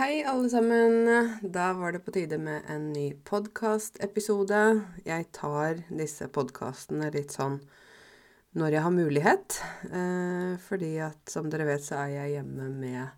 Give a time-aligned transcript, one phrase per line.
[0.00, 1.08] Hei, alle sammen.
[1.42, 4.60] Da var det på tide med en ny podkastepisode.
[5.04, 7.58] Jeg tar disse podkastene litt sånn
[8.56, 9.58] når jeg har mulighet.
[9.90, 13.12] Eh, fordi at, som dere vet, så er jeg hjemme med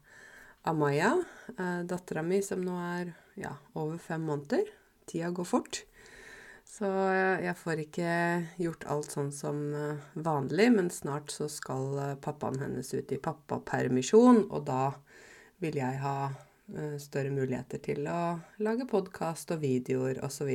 [0.66, 1.14] Amaya,
[1.54, 4.66] eh, dattera mi, som nå er ja, over fem måneder.
[5.06, 5.84] Tida går fort.
[6.66, 8.12] Så eh, jeg får ikke
[8.66, 13.22] gjort alt sånn som eh, vanlig, men snart så skal eh, pappaen hennes ut i
[13.22, 14.88] pappapermisjon, og da
[15.62, 16.32] vil jeg ha
[17.02, 20.52] større muligheter til å lage podkast og videoer osv.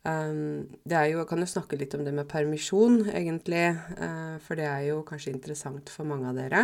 [0.00, 4.36] Um, det er jo, jeg kan jo snakke litt om det med permisjon, egentlig, eh,
[4.40, 6.62] for det er jo kanskje interessant for mange av dere.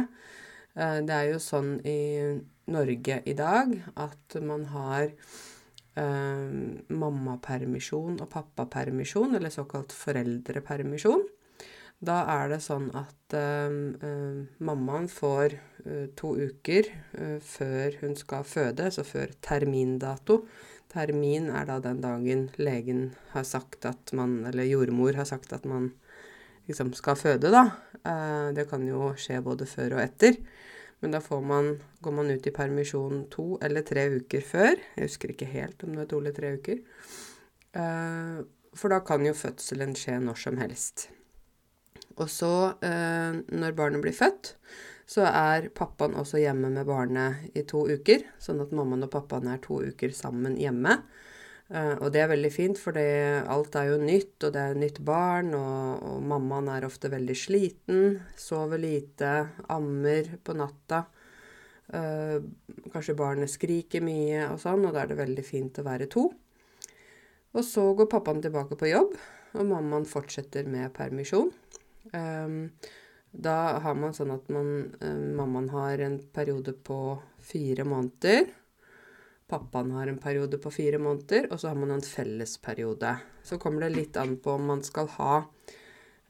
[0.73, 2.01] Eh, det er jo sånn i
[2.73, 5.13] Norge i dag at man har
[5.97, 11.23] mammapermisjon og pappapermisjon, eller såkalt foreldrepermisjon.
[12.05, 15.55] Da er det sånn at um, um, mammaen får
[15.87, 16.91] uh, to uker
[17.41, 20.43] før hun skal føde, så før termindato.
[20.93, 25.65] Termin er da den dagen legen har sagt at man, eller jordmor har sagt at
[25.69, 25.91] man
[26.69, 27.65] liksom skal føde, da.
[28.55, 30.39] Det kan jo skje både før og etter.
[31.03, 34.79] Men da man, går man ut i permisjon to eller tre uker før.
[34.97, 36.81] Jeg husker ikke helt om det er to eller tre uker.
[38.77, 41.09] For da kan jo fødselen skje når som helst.
[42.17, 44.55] Og så, eh, når barnet blir født,
[45.07, 48.25] så er pappaen også hjemme med barnet i to uker.
[48.43, 50.99] Sånn at mammaen og pappaen er to uker sammen hjemme.
[51.69, 55.03] Eh, og det er veldig fint, for alt er jo nytt, og det er nytt
[55.05, 59.35] barn, og, og mammaen er ofte veldig sliten, sover lite,
[59.69, 61.05] ammer på natta.
[61.95, 62.41] Eh,
[62.91, 66.29] kanskje barnet skriker mye og sånn, og da er det veldig fint å være to.
[67.57, 69.15] Og så går pappaen tilbake på jobb,
[69.57, 71.53] og mammaen fortsetter med permisjon.
[72.13, 72.71] Um,
[73.37, 78.47] da har man sånn at man, um, mammaen har en periode på fire måneder.
[79.47, 83.13] Pappaen har en periode på fire måneder, og så har man en fellesperiode.
[83.47, 85.35] Så kommer det litt an på om man skal ha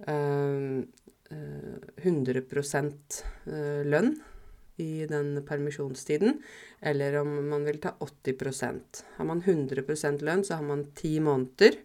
[0.05, 0.83] um,
[1.33, 4.17] uh, 100 uh, lønn
[4.77, 6.37] i den permisjonstiden,
[6.85, 11.79] eller om man vil ta 80% Har man 100 lønn, så har man ti måneder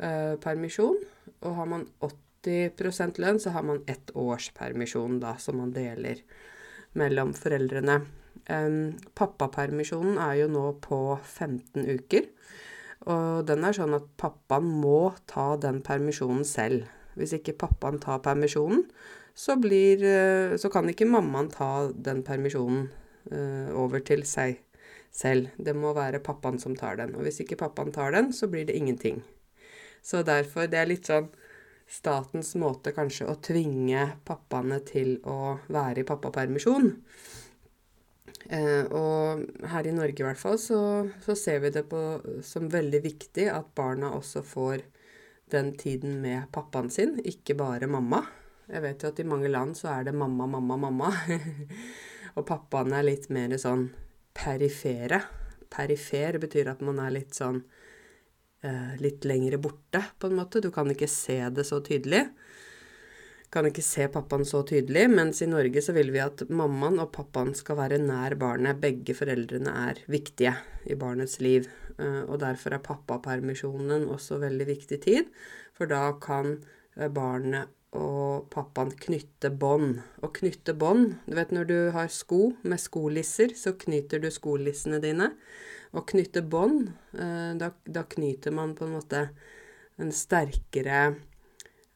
[0.00, 0.96] uh, permisjon.
[1.44, 5.74] Og har man 80 80 lønn, så har man ett års permisjon da, som man
[5.74, 6.22] deler
[6.96, 8.00] mellom foreldrene.
[8.46, 12.28] Um, pappapermisjonen er jo nå på 15 uker.
[13.06, 16.86] Og den er sånn at pappaen må ta den permisjonen selv.
[17.16, 18.84] Hvis ikke pappaen tar permisjonen,
[19.36, 22.86] så, blir, eh, så kan ikke mammaen ta den permisjonen
[23.28, 24.62] uh, over til seg
[25.12, 25.50] selv.
[25.56, 27.14] Det må være pappaen som tar den.
[27.16, 29.22] Og hvis ikke pappaen tar den, så blir det ingenting.
[30.02, 31.28] Så derfor Det er litt sånn
[31.86, 36.90] statens måte kanskje å tvinge pappaene til å være i pappapermisjon.
[38.46, 40.80] Eh, og her i Norge i hvert fall så,
[41.22, 42.00] så ser vi det på,
[42.46, 44.84] som veldig viktig at barna også får
[45.50, 48.24] den tiden med pappaen sin, ikke bare mamma.
[48.66, 51.12] Jeg vet jo at i mange land så er det mamma, mamma, mamma.
[52.36, 53.88] og pappaene er litt mer sånn
[54.36, 55.22] perifere.
[55.70, 57.62] Perifer betyr at man er litt sånn
[59.00, 60.62] litt lengre borte, på en måte.
[60.64, 62.24] Du kan ikke se det så tydelig.
[63.54, 67.12] Kan ikke se pappaen så tydelig, mens i Norge så vil vi at mammaen og
[67.14, 68.80] pappaen skal være nær barnet.
[68.82, 70.56] Begge foreldrene er viktige
[70.90, 71.68] i barnets liv.
[71.96, 75.30] Eh, og derfor er pappapermisjonen også veldig viktig tid,
[75.76, 76.56] for da kan
[76.96, 80.02] eh, barnet og pappaen knytte bånd.
[80.26, 85.00] Og knytte bånd Du vet når du har sko med skolisser, så knyter du skolissene
[85.00, 85.30] dine.
[85.96, 89.22] Å knytte bånd, eh, da, da, knyter man på en måte
[89.96, 91.14] en sterkere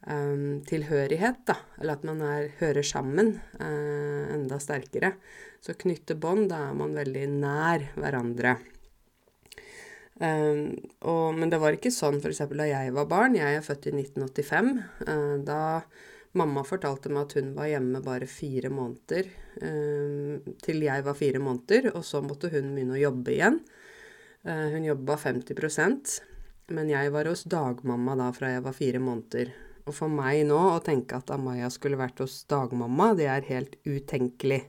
[0.09, 1.59] um, tilhørighet, da.
[1.77, 5.13] Eller at man er, hører sammen uh, enda sterkere.
[5.61, 8.57] Så knytte bånd, da er man veldig nær hverandre.
[10.21, 10.77] Um,
[11.09, 12.43] og, men det var ikke sånn f.eks.
[12.57, 13.37] da jeg var barn.
[13.37, 14.73] Jeg er født i 1985.
[15.05, 15.61] Uh, da
[16.41, 19.27] mamma fortalte meg at hun var hjemme bare fire måneder
[19.67, 23.61] um, til jeg var fire måneder, og så måtte hun begynne å jobbe igjen.
[24.45, 26.21] Eh, hun jobba 50%
[26.71, 29.51] men jeg var hos dagmamma da fra jeg var fire måneder.
[29.89, 33.77] Og for meg nå å tenke at Amaya skulle vært hos dagmamma, det er helt
[33.89, 34.63] utenkelig.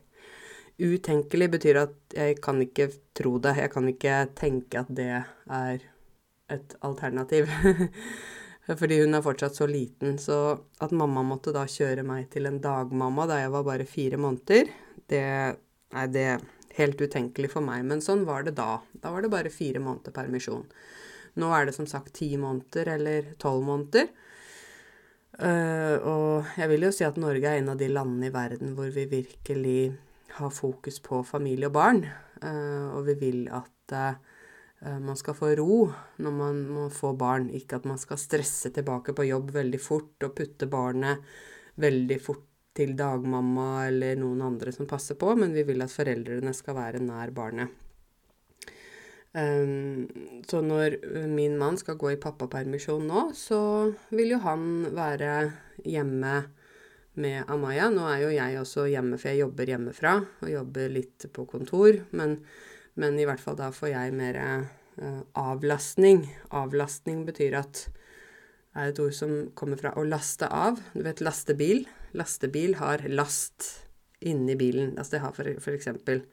[0.81, 3.53] Utenkelig betyr at jeg kan ikke tro det.
[3.59, 5.83] Jeg kan ikke tenke at det er
[6.51, 7.51] et alternativ.
[8.79, 10.17] Fordi hun er fortsatt så liten.
[10.21, 10.37] Så
[10.81, 14.71] at mamma måtte da kjøre meg til en dagmamma da jeg var bare fire måneder,
[15.11, 15.27] det
[15.91, 16.23] Nei, det
[16.77, 18.79] helt utenkelig for meg, men sånn var det da.
[19.03, 20.65] Da var det bare fire måneder permisjon.
[21.39, 24.11] Nå er det som sagt ti måneder eller tolv måneder.
[25.41, 28.75] Uh, og jeg vil jo si at Norge er en av de landene i verden
[28.77, 29.93] hvor vi virkelig
[30.35, 32.03] har fokus på familie og barn.
[32.43, 35.85] Uh, og vi vil at uh, man skal få ro
[36.21, 37.49] når man må få barn.
[37.55, 41.23] Ikke at man skal stresse tilbake på jobb veldig fort og putte barnet
[41.81, 46.53] veldig fort til dagmamma eller noen andre som passer på, men vi vil at foreldrene
[46.55, 47.71] skal være nær barnet.
[49.31, 50.07] Um,
[50.43, 50.97] så når
[51.31, 54.65] min mann skal gå i pappapermisjon nå, så vil jo han
[54.95, 55.35] være
[55.87, 56.33] hjemme
[57.21, 57.87] med Amaya.
[57.91, 62.01] Nå er jo jeg også hjemme, for jeg jobber hjemmefra og jobber litt på kontor.
[62.11, 62.39] Men,
[62.99, 66.25] men i hvert fall da får jeg mer uh, avlastning.
[66.55, 67.85] Avlastning betyr at
[68.75, 70.79] er et ord som kommer fra å laste av.
[70.93, 71.83] Du vet lastebil.
[72.17, 73.67] Lastebil har last
[74.21, 74.93] inni bilen.
[74.97, 76.23] Altså det har for, for eksempel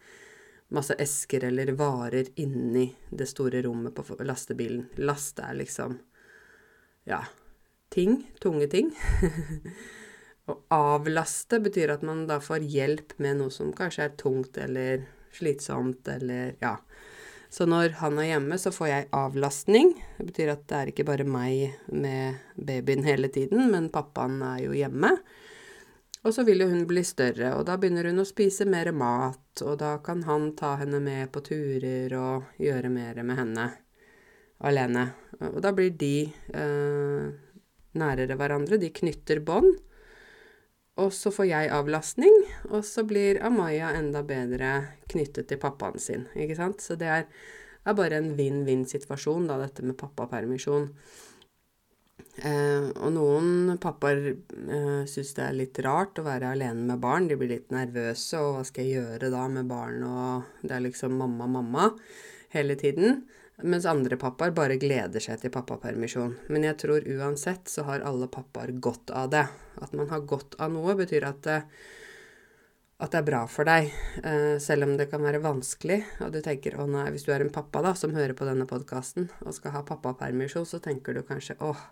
[0.74, 4.86] masse esker eller varer inni det store rommet på lastebilen.
[5.00, 5.96] Last er liksom
[7.08, 7.22] ja
[7.88, 8.20] ting.
[8.42, 8.92] Tunge ting.
[10.48, 15.04] Å avlaste betyr at man da får hjelp med noe som kanskje er tungt eller
[15.34, 16.76] slitsomt eller ja.
[17.48, 19.94] Så når han er hjemme, så får jeg avlastning.
[20.18, 24.66] Det betyr at det er ikke bare meg med babyen hele tiden, men pappaen er
[24.66, 25.14] jo hjemme.
[26.26, 29.62] Og så vil jo hun bli større, og da begynner hun å spise mer mat,
[29.62, 33.68] og da kan han ta henne med på turer og gjøre mer med henne
[34.68, 35.04] alene.
[35.54, 37.28] Og da blir de eh,
[37.98, 39.78] nærere hverandre, de knytter bånd.
[41.08, 42.34] Og så får jeg avlastning,
[42.68, 44.72] og så blir Amaya enda bedre
[45.08, 46.84] knyttet til pappaen sin, ikke sant.
[46.84, 47.24] Så det er,
[47.88, 50.90] er bare en vinn-vinn-situasjon, da, dette med pappapermisjon.
[52.44, 57.30] Eh, og noen pappaer eh, syns det er litt rart å være alene med barn.
[57.30, 60.84] De blir litt nervøse, og hva skal jeg gjøre da med barn, og det er
[60.90, 61.88] liksom mamma, mamma
[62.52, 63.22] hele tiden.
[63.66, 66.36] Mens andre pappaer bare gleder seg til pappapermisjon.
[66.52, 69.46] Men jeg tror uansett så har alle pappaer godt av det.
[69.82, 71.56] At man har godt av noe, betyr at det,
[73.02, 73.90] at det er bra for deg.
[74.22, 75.98] Eh, selv om det kan være vanskelig.
[76.22, 78.68] Og du tenker å nei, hvis du er en pappa da, som hører på denne
[78.70, 81.82] podkasten og skal ha pappapermisjon, så tenker du kanskje åh,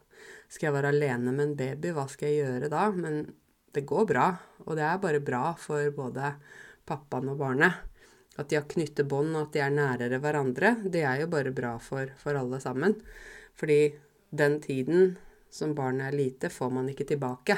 [0.47, 2.87] skal jeg være alene med en baby, hva skal jeg gjøre da?
[2.95, 3.25] Men
[3.75, 4.31] det går bra.
[4.69, 6.31] Og det er bare bra for både
[6.87, 7.96] pappaen og barnet.
[8.37, 11.55] At de har knyttet bånd, og at de er nærere hverandre, det er jo bare
[11.57, 12.99] bra for, for alle sammen.
[13.57, 13.81] Fordi
[14.37, 15.17] den tiden
[15.51, 17.57] som barnet er lite, får man ikke tilbake.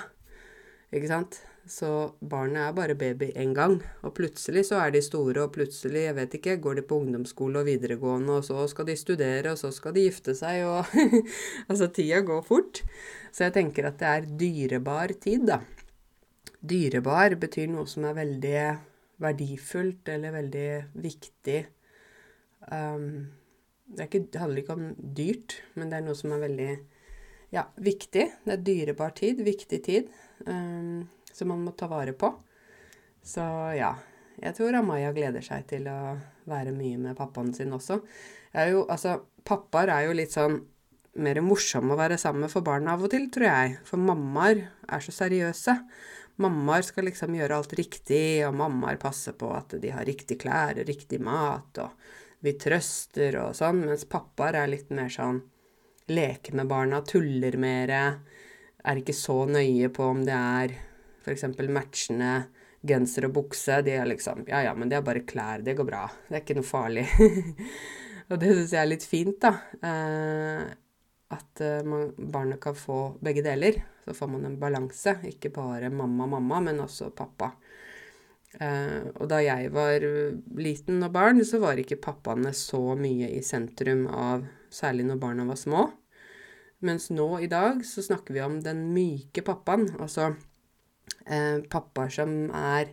[0.94, 1.40] Ikke sant?
[1.68, 3.76] Så barnet er bare baby én gang.
[4.06, 7.60] Og plutselig så er de store, og plutselig, jeg vet ikke, går de på ungdomsskole
[7.60, 10.88] og videregående, og så skal de studere, og så skal de gifte seg, og
[11.68, 12.82] Altså, tida går fort.
[13.32, 15.60] Så jeg tenker at det er dyrebar tid, da.
[16.58, 18.56] Dyrebar betyr noe som er veldig
[19.22, 20.68] verdifullt eller veldig
[21.02, 21.58] viktig.
[22.70, 23.28] Um,
[23.88, 26.70] det, ikke, det, handler ikke om dyrt, men det er noe som er veldig
[27.54, 28.26] ja, viktig.
[28.44, 30.12] Det er dyrebar tid, viktig tid,
[30.46, 32.30] um, som man må ta vare på.
[33.24, 33.44] Så
[33.76, 33.92] ja,
[34.38, 36.16] jeg tror Amaya gleder seg til å
[36.48, 38.00] være mye med pappaen sin også.
[38.54, 40.60] Jo, altså, pappaer er jo litt sånn
[41.18, 43.74] mer morsomme å være sammen med for barna av og til, tror jeg.
[43.88, 45.74] For mammaer er så seriøse.
[46.38, 50.78] Mammaer skal liksom gjøre alt riktig, og mammaer passer på at de har riktig klær
[50.78, 55.40] og riktig mat, og vi trøster og sånn, mens pappaer er litt mer sånn
[56.08, 60.76] leker med barna, tuller mer, er ikke så nøye på om det er
[61.24, 61.44] f.eks.
[61.68, 62.32] matchende
[62.88, 63.80] genser og bukse.
[63.84, 65.62] De er liksom Ja, ja, men det er bare klær.
[65.64, 66.04] Det går bra.
[66.28, 67.06] Det er ikke noe farlig.
[68.30, 69.52] og det syns jeg er litt fint, da.
[69.82, 70.62] Eh,
[71.34, 73.82] at uh, man, barnet kan få begge deler.
[74.04, 75.18] Så får man en balanse.
[75.28, 77.52] Ikke bare mamma, mamma, men også pappa.
[78.56, 80.02] Eh, og da jeg var
[80.56, 85.44] liten og barn, så var ikke pappaene så mye i sentrum av Særlig når barna
[85.48, 85.82] var små.
[86.84, 89.86] Mens nå i dag så snakker vi om den myke pappaen.
[89.96, 90.26] Altså
[91.24, 92.90] eh, pappaer som er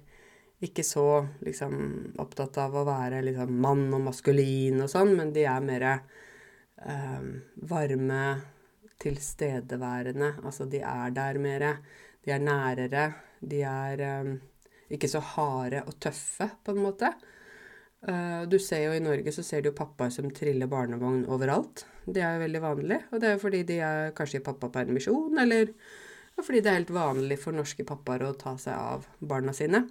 [0.64, 5.44] ikke så liksom opptatt av å være liksom mann og maskulin og sånn, men de
[5.52, 5.86] er mer
[6.84, 7.30] um,
[7.70, 8.26] varme,
[9.02, 10.36] tilstedeværende.
[10.44, 11.68] Altså, de er der mer.
[12.26, 13.06] De er nærere.
[13.42, 14.36] De er um,
[14.90, 17.12] ikke så harde og tøffe, på en måte.
[18.06, 21.86] Uh, du ser jo I Norge så ser du jo pappaer som triller barnevogn overalt.
[22.06, 23.00] Det er jo veldig vanlig.
[23.12, 25.72] Og det er jo fordi de er kanskje i pappapermisjon, eller
[26.44, 29.86] fordi det er helt vanlig for norske pappaer å ta seg av barna sine.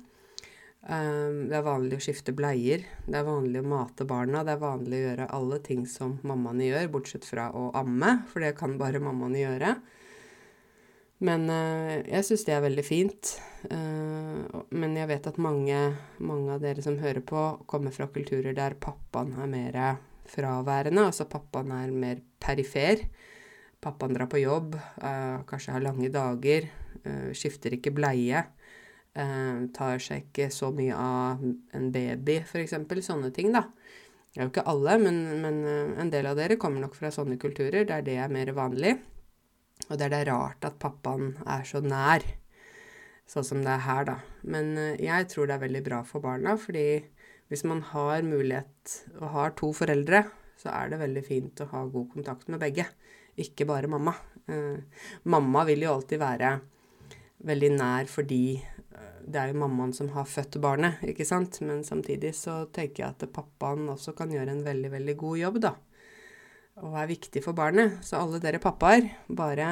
[0.92, 4.60] Ehm, det er vanlig å skifte bleier, det er vanlig å mate barna, det er
[4.60, 8.76] vanlig å gjøre alle ting som mammaene gjør, bortsett fra å amme, for det kan
[8.80, 9.74] bare mammaene gjøre.
[11.24, 13.36] Men uh, jeg syns det er veldig fint.
[13.70, 14.44] Uh,
[14.76, 15.78] men jeg vet at mange,
[16.18, 19.78] mange, av dere som hører på, kommer fra kulturer der pappaen er mer
[20.28, 21.06] fraværende.
[21.06, 23.06] Altså pappaen er mer perifer.
[23.84, 26.68] Pappaen drar på jobb, uh, kanskje har lange dager,
[27.36, 28.44] skifter ikke bleie.
[29.14, 32.74] Eh, tar seg ikke så mye av en baby, f.eks.
[33.06, 33.68] Sånne ting, da.
[34.34, 37.12] Det er jo ikke alle, men, men eh, en del av dere kommer nok fra
[37.14, 38.96] sånne kulturer der det er mer vanlig.
[39.86, 42.24] Og der det er rart at pappaen er så nær,
[43.30, 44.16] sånn som det er her, da.
[44.42, 47.04] Men eh, jeg tror det er veldig bra for barna, fordi
[47.52, 50.24] hvis man har mulighet og har to foreldre,
[50.58, 52.88] så er det veldig fint å ha god kontakt med begge,
[53.38, 54.16] ikke bare mamma.
[54.50, 56.56] Eh, mamma vil jo alltid være
[57.44, 58.58] veldig nær fordi
[59.24, 61.60] det er jo mammaen som har født barnet, ikke sant.
[61.64, 65.60] Men samtidig så tenker jeg at pappaen også kan gjøre en veldig, veldig god jobb,
[65.64, 65.74] da.
[66.82, 68.00] Og er viktig for barnet.
[68.04, 69.68] Så alle dere pappaer, bare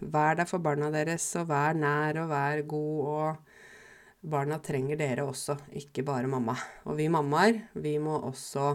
[0.00, 3.00] vær der for barna deres, og vær nær og vær god.
[3.12, 6.56] Og barna trenger dere også, ikke bare mamma.
[6.86, 8.74] Og vi mammaer, vi må også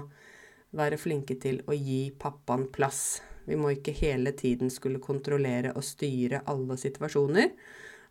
[0.77, 3.19] være flinke til å gi pappaen plass.
[3.47, 7.53] Vi må ikke hele tiden skulle kontrollere og styre alle situasjoner.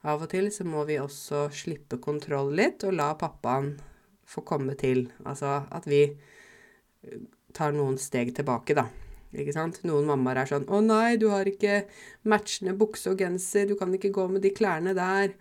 [0.05, 3.73] Av og til så må vi også slippe kontroll litt og la pappaen
[4.26, 5.07] få komme til.
[5.25, 7.19] Altså at vi eh,
[7.57, 8.87] tar noen steg tilbake, da.
[9.37, 9.83] Ikke sant?
[9.85, 11.85] Noen mammaer er sånn 'Å nei, du har ikke
[12.25, 13.67] matchende bukse og genser.
[13.67, 15.35] Du kan ikke gå med de klærne der.'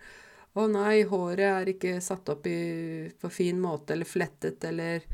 [0.56, 5.04] 'Å nei, håret er ikke satt opp i, på fin måte eller flettet eller'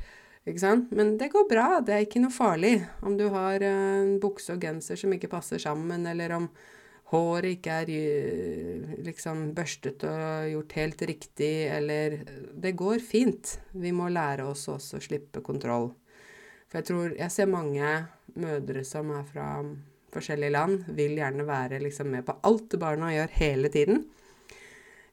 [0.42, 0.90] Ikke sant?
[0.90, 1.66] Men det går bra.
[1.86, 2.74] Det er ikke noe farlig
[3.06, 6.48] om du har en bukse og genser som ikke passer sammen, eller om
[7.12, 13.58] håret ikke er eh, liksom børstet og gjort helt riktig, eller Det går fint.
[13.72, 15.92] Vi må lære oss også å slippe kontroll.
[16.68, 19.48] For jeg tror Jeg ser mange mødre som er fra
[20.12, 24.04] forskjellige land, vil gjerne være liksom med på alt barna gjør hele tiden.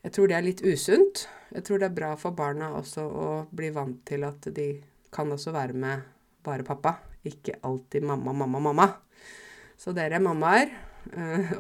[0.03, 1.27] Jeg tror det er litt usunt.
[1.51, 4.70] Jeg tror det er bra for barna også å bli vant til at de
[5.12, 6.03] kan også være med
[6.44, 8.88] bare pappa, ikke alltid mamma, mamma, mamma.
[9.79, 10.88] Så dere mammaer, Eh,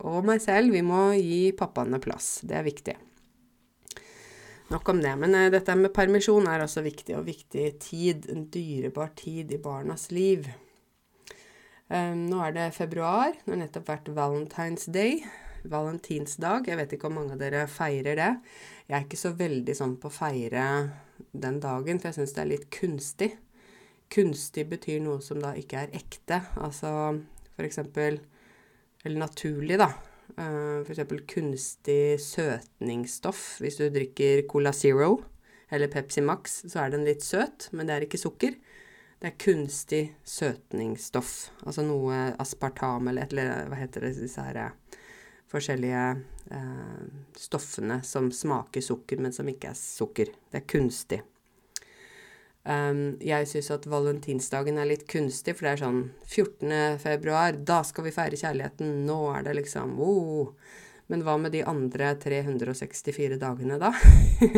[0.05, 2.39] og meg selv, vi må gi pappaene plass.
[2.45, 2.95] Det er viktig.
[4.69, 5.15] Nok om det.
[5.17, 8.29] Men uh, dette med permisjon er også viktig, og viktig tid.
[8.29, 10.45] En dyrebar tid i barnas liv.
[11.89, 13.33] Um, nå er det februar.
[13.33, 15.23] Det har nettopp vært Valentine's Day.
[15.69, 16.69] Valentinsdag.
[16.69, 18.31] Jeg vet ikke om mange av dere feirer det.
[18.85, 20.65] Jeg er ikke så veldig sånn på å feire
[21.33, 23.33] den dagen, for jeg syns det er litt kunstig.
[24.13, 26.43] Kunstig betyr noe som da ikke er ekte.
[26.61, 26.91] Altså
[27.55, 28.21] for eksempel
[29.03, 29.91] eller naturlig, da.
[30.37, 31.01] Uh, F.eks.
[31.27, 33.43] kunstig søtningsstoff.
[33.63, 35.17] Hvis du drikker Cola Zero
[35.69, 38.57] eller Pepsi Max, så er den litt søt, men det er ikke sukker.
[39.19, 41.33] Det er kunstig søtningsstoff.
[41.67, 44.99] Altså noe aspartam eller eller hva heter det, disse her eh,
[45.51, 46.03] forskjellige
[46.55, 47.01] eh,
[47.37, 50.31] stoffene som smaker sukker, men som ikke er sukker.
[50.49, 51.19] Det er kunstig.
[52.67, 56.99] Um, jeg syns at valentinsdagen er litt kunstig, for det er sånn 14.
[57.01, 60.51] februar, da skal vi feire kjærligheten, nå er det liksom oh.
[61.09, 63.89] Men hva med de andre 364 dagene, da?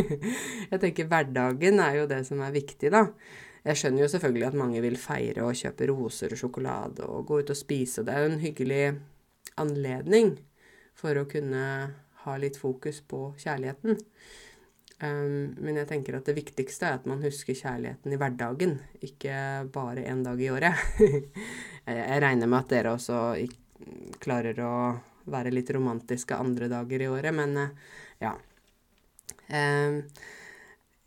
[0.71, 3.05] jeg tenker hverdagen er jo det som er viktig, da.
[3.61, 7.39] Jeg skjønner jo selvfølgelig at mange vil feire og kjøpe roser og sjokolade og gå
[7.43, 8.85] ut og spise, det er jo en hyggelig
[9.61, 10.33] anledning
[10.97, 11.65] for å kunne
[12.25, 14.01] ha litt fokus på kjærligheten.
[15.01, 19.33] Um, men jeg tenker at det viktigste er at man husker kjærligheten i hverdagen, ikke
[19.73, 20.77] bare én dag i året.
[21.89, 23.21] jeg regner med at dere også
[24.21, 24.75] klarer å
[25.31, 28.35] være litt romantiske andre dager i året, men uh, ja.
[29.49, 30.03] Um,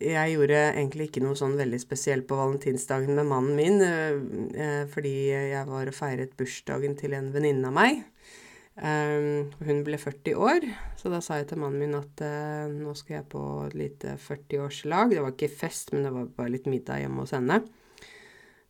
[0.02, 5.14] jeg gjorde egentlig ikke noe sånn veldig spesielt på valentinsdagen med mannen min, uh, fordi
[5.30, 8.02] jeg var og feiret bursdagen til en venninne av meg.
[8.74, 10.64] Hun ble 40 år,
[11.04, 14.14] så da sa jeg til mannen min at eh, nå skal jeg på et lite
[14.16, 15.10] 40-årslag.
[15.12, 17.58] Det var ikke fest, men det var bare litt middag hjemme hos henne.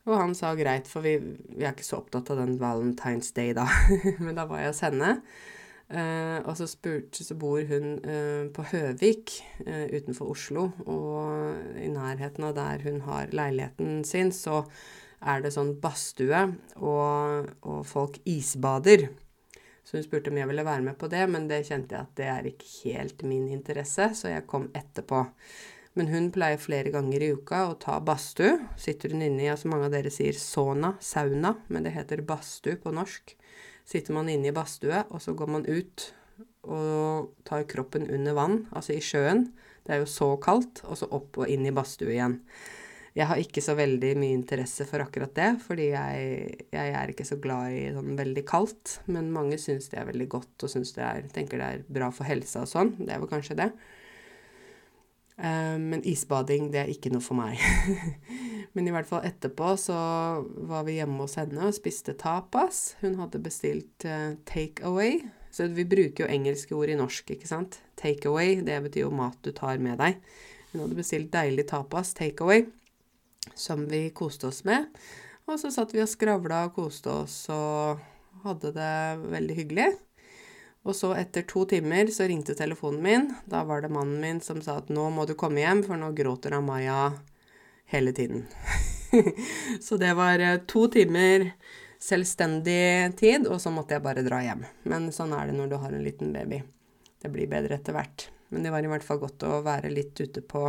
[0.08, 3.54] Og han sa greit, for vi, vi er ikke så opptatt av den Valentine's Day
[3.54, 3.68] da.
[4.24, 5.12] men da var jeg hos henne.
[5.94, 12.50] Eh, og så, spurte, så bor hun eh, på Høvik utenfor Oslo, og i nærheten
[12.50, 14.64] av der hun har leiligheten sin, så
[15.22, 16.48] er det sånn badstue,
[16.82, 19.06] og, og folk isbader.
[19.94, 22.16] Så hun spurte om jeg ville være med på det, men det kjente jeg at
[22.18, 25.20] det er ikke helt min interesse, så jeg kom etterpå.
[25.94, 28.56] Men hun pleier flere ganger i uka å ta badstue.
[28.74, 32.80] Sitter hun inne i, altså mange av dere sier sauna, sauna, men det heter badstue
[32.82, 33.36] på norsk.
[33.86, 36.08] Sitter man inne i badstue, og så går man ut
[36.66, 39.52] og tar kroppen under vann, altså i sjøen.
[39.86, 42.40] Det er jo så kaldt, og så opp og inn i badstue igjen.
[43.14, 47.26] Jeg har ikke så veldig mye interesse for akkurat det, fordi jeg, jeg er ikke
[47.28, 48.96] så glad i sånn veldig kaldt.
[49.06, 52.26] Men mange syns det er veldig godt og det er, tenker det er bra for
[52.26, 52.90] helsa og sånn.
[52.98, 53.70] Det er vel kanskje det.
[55.38, 57.62] Uh, men isbading, det er ikke noe for meg.
[58.74, 60.02] men i hvert fall etterpå så
[60.66, 62.96] var vi hjemme hos henne og spiste tapas.
[62.98, 65.20] Hun hadde bestilt uh, take away.
[65.54, 67.78] Så vi bruker jo engelske ord i norsk, ikke sant?
[67.94, 70.18] Take away, Det betyr jo mat du tar med deg.
[70.72, 72.66] Hun hadde bestilt deilig tapas takeaway
[73.54, 74.88] som vi koste oss med.
[75.44, 78.00] Og så satt vi og skravla og koste oss og
[78.44, 78.96] hadde det
[79.32, 79.92] veldig hyggelig.
[80.84, 83.30] Og så etter to timer så ringte telefonen min.
[83.48, 86.10] Da var det mannen min som sa at nå må du komme hjem, for nå
[86.16, 87.14] gråter Amaya
[87.92, 88.44] hele tiden.
[89.86, 91.50] så det var eh, to timer
[92.04, 94.64] selvstendig tid, og så måtte jeg bare dra hjem.
[94.90, 96.60] Men sånn er det når du har en liten baby.
[97.22, 98.28] Det blir bedre etter hvert.
[98.52, 100.66] Men det var i hvert fall godt å være litt ute på,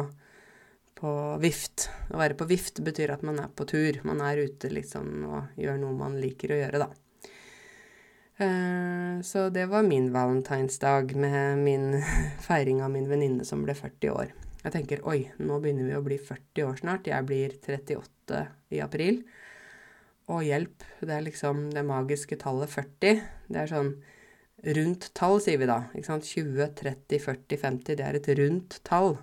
[0.95, 1.11] på
[1.43, 1.89] vift.
[2.13, 3.99] Å være på vift betyr at man er på tur.
[4.07, 6.89] Man er ute liksom og gjør noe man liker å gjøre, da.
[8.37, 11.85] Eh, så det var min valentinsdag med min
[12.47, 14.33] feiring av min venninne som ble 40 år.
[14.65, 17.11] Jeg tenker oi, nå begynner vi å bli 40 år snart.
[17.11, 18.41] Jeg blir 38
[18.73, 19.21] i april.
[20.33, 23.21] Og hjelp, det er liksom det magiske tallet 40.
[23.45, 23.91] Det er sånn
[24.75, 25.83] rundt tall, sier vi da.
[25.93, 26.25] Ikke sant?
[26.25, 27.99] 20, 30, 40, 50.
[27.99, 29.19] Det er et rundt tall.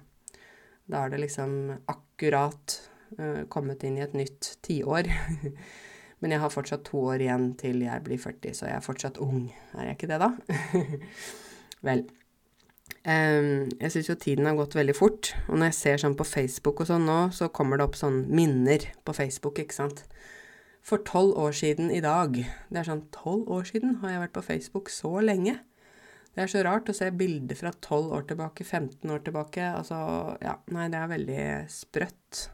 [0.93, 1.55] Da er det liksom
[1.89, 2.77] akkurat
[3.19, 5.09] uh, kommet inn i et nytt tiår.
[6.23, 9.17] Men jeg har fortsatt to år igjen til jeg blir 40, så jeg er fortsatt
[9.25, 9.49] ung.
[9.75, 10.29] Er jeg ikke det, da?
[11.89, 12.05] Vel.
[13.03, 15.33] Um, jeg syns jo tiden har gått veldig fort.
[15.49, 18.23] Og når jeg ser sånn på Facebook og sånn nå, så kommer det opp sånn
[18.31, 20.05] minner på Facebook, ikke sant.
[20.87, 22.39] For tolv år siden i dag.
[22.71, 25.59] Det er sånn tolv år siden har jeg vært på Facebook så lenge.
[26.33, 29.67] Det er så rart å se bilder fra tolv år tilbake, 15 år tilbake.
[29.69, 29.99] Altså,
[30.41, 32.47] ja, nei, det er veldig sprøtt.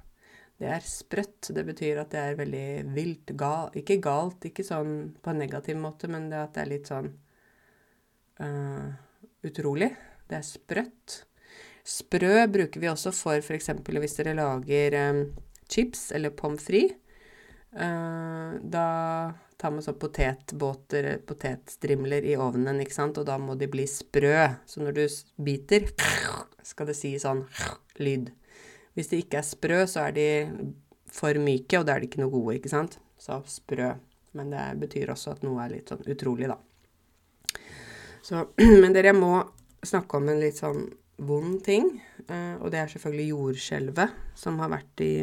[0.59, 1.53] Det er sprøtt.
[1.55, 3.33] Det betyr at det er veldig vilt.
[3.39, 6.91] Gal, ikke galt, ikke sånn på en negativ måte, men det at det er litt
[6.91, 7.13] sånn
[8.43, 8.89] uh,
[9.47, 9.93] utrolig.
[10.27, 11.21] Det er sprøtt.
[11.89, 13.71] Sprø bruker vi også for f.eks.
[13.87, 15.23] hvis dere lager um,
[15.71, 16.99] chips eller pommes frites.
[17.69, 18.89] Uh, da
[19.59, 24.47] tar man sånn potetbåter, potetstrimler i ovnen, ikke sant, og da må de bli sprø.
[24.71, 25.05] Så når du
[25.43, 25.89] biter,
[26.67, 27.43] skal det si sånn
[27.99, 28.31] lyd.
[28.95, 30.29] Hvis de ikke er sprø, så er de
[31.11, 32.99] for myke, og da er de ikke noe gode, ikke sant?
[33.19, 33.97] Så sprø.
[34.39, 36.59] Men det betyr også at noe er litt sånn utrolig, da.
[38.23, 38.47] Så,
[38.83, 39.33] men dere må
[39.87, 40.87] snakke om en litt sånn
[41.27, 41.91] vond ting,
[42.29, 45.15] eh, og det er selvfølgelig jordskjelvet som har vært i,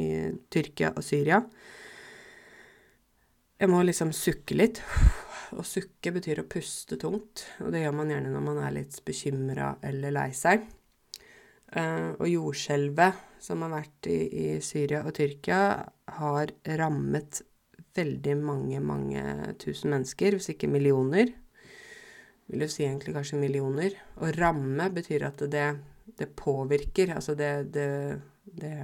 [0.00, 0.06] i
[0.52, 1.42] Tyrkia og Syria.
[3.60, 4.80] Jeg må liksom sukke litt.
[5.54, 8.96] Å sukke betyr å puste tungt, og det gjør man gjerne når man er litt
[9.06, 10.64] bekymra eller lei seg.
[11.74, 15.60] Uh, og jordskjelvet som har vært i, i, Syria og Tyrkia,
[16.18, 17.42] har rammet
[17.94, 19.22] veldig mange, mange
[19.62, 21.30] tusen mennesker, hvis ikke millioner.
[22.50, 23.94] Vil jo si egentlig kanskje millioner.
[24.18, 25.68] Å ramme betyr at det,
[26.18, 27.14] det påvirker.
[27.16, 27.88] Altså det, det,
[28.44, 28.74] det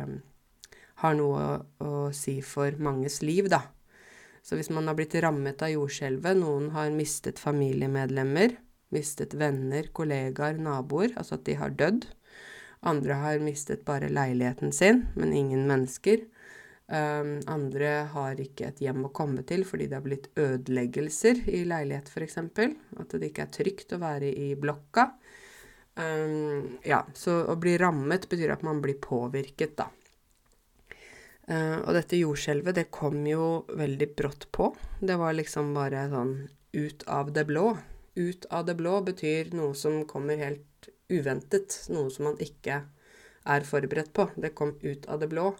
[1.02, 1.52] har noe å,
[1.82, 3.64] å, si for manges liv, da.
[4.42, 8.56] Så hvis man har blitt rammet av jordskjelvet, noen har mistet familiemedlemmer,
[8.94, 12.08] mistet venner, kollegaer, naboer, altså at de har dødd,
[12.80, 16.24] andre har mistet bare leiligheten sin, men ingen mennesker.
[16.90, 21.60] Um, andre har ikke et hjem å komme til fordi det har blitt ødeleggelser i
[21.68, 22.40] leilighet, f.eks.
[22.40, 25.06] At det ikke er trygt å være i blokka.
[26.00, 29.86] Um, ja, så å bli rammet betyr at man blir påvirket, da.
[31.50, 34.70] Uh, og dette jordskjelvet, det kom jo veldig brått på.
[35.02, 36.34] Det var liksom bare sånn
[36.76, 37.72] ut av det blå.
[38.14, 42.84] Ut av det blå betyr noe som kommer helt uventet, noe som man ikke
[43.50, 44.28] er forberedt på.
[44.36, 45.50] Det kom ut av det blå.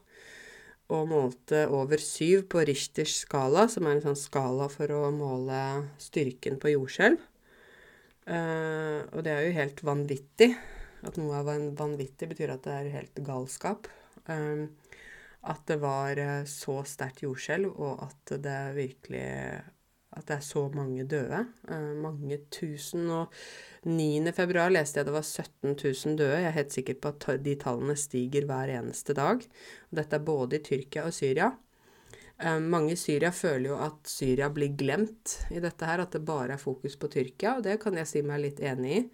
[0.90, 5.60] Og målte over syv på Richters skala, som er en sånn skala for å måle
[6.02, 7.18] styrken på jordskjelv.
[8.30, 10.52] Uh, og det er jo helt vanvittig.
[11.06, 13.88] At noe er vanvittig, betyr at det er helt galskap.
[14.28, 14.68] Um,
[15.40, 19.28] at det var så sterkt jordskjelv, og at det virkelig
[20.18, 21.44] at det er så mange døde.
[21.70, 23.06] Uh, mange tusen.
[23.14, 23.34] Og
[23.86, 24.32] 9.
[24.34, 26.40] februar leste jeg det var 17 000 døde.
[26.42, 29.44] Jeg er helt sikker på at de tallene stiger hver eneste dag.
[29.94, 31.52] Dette er både i Tyrkia og Syria.
[32.40, 36.24] Uh, mange i Syria føler jo at Syria blir glemt i dette her, at det
[36.26, 39.04] bare er fokus på Tyrkia, og det kan jeg si meg litt enig i.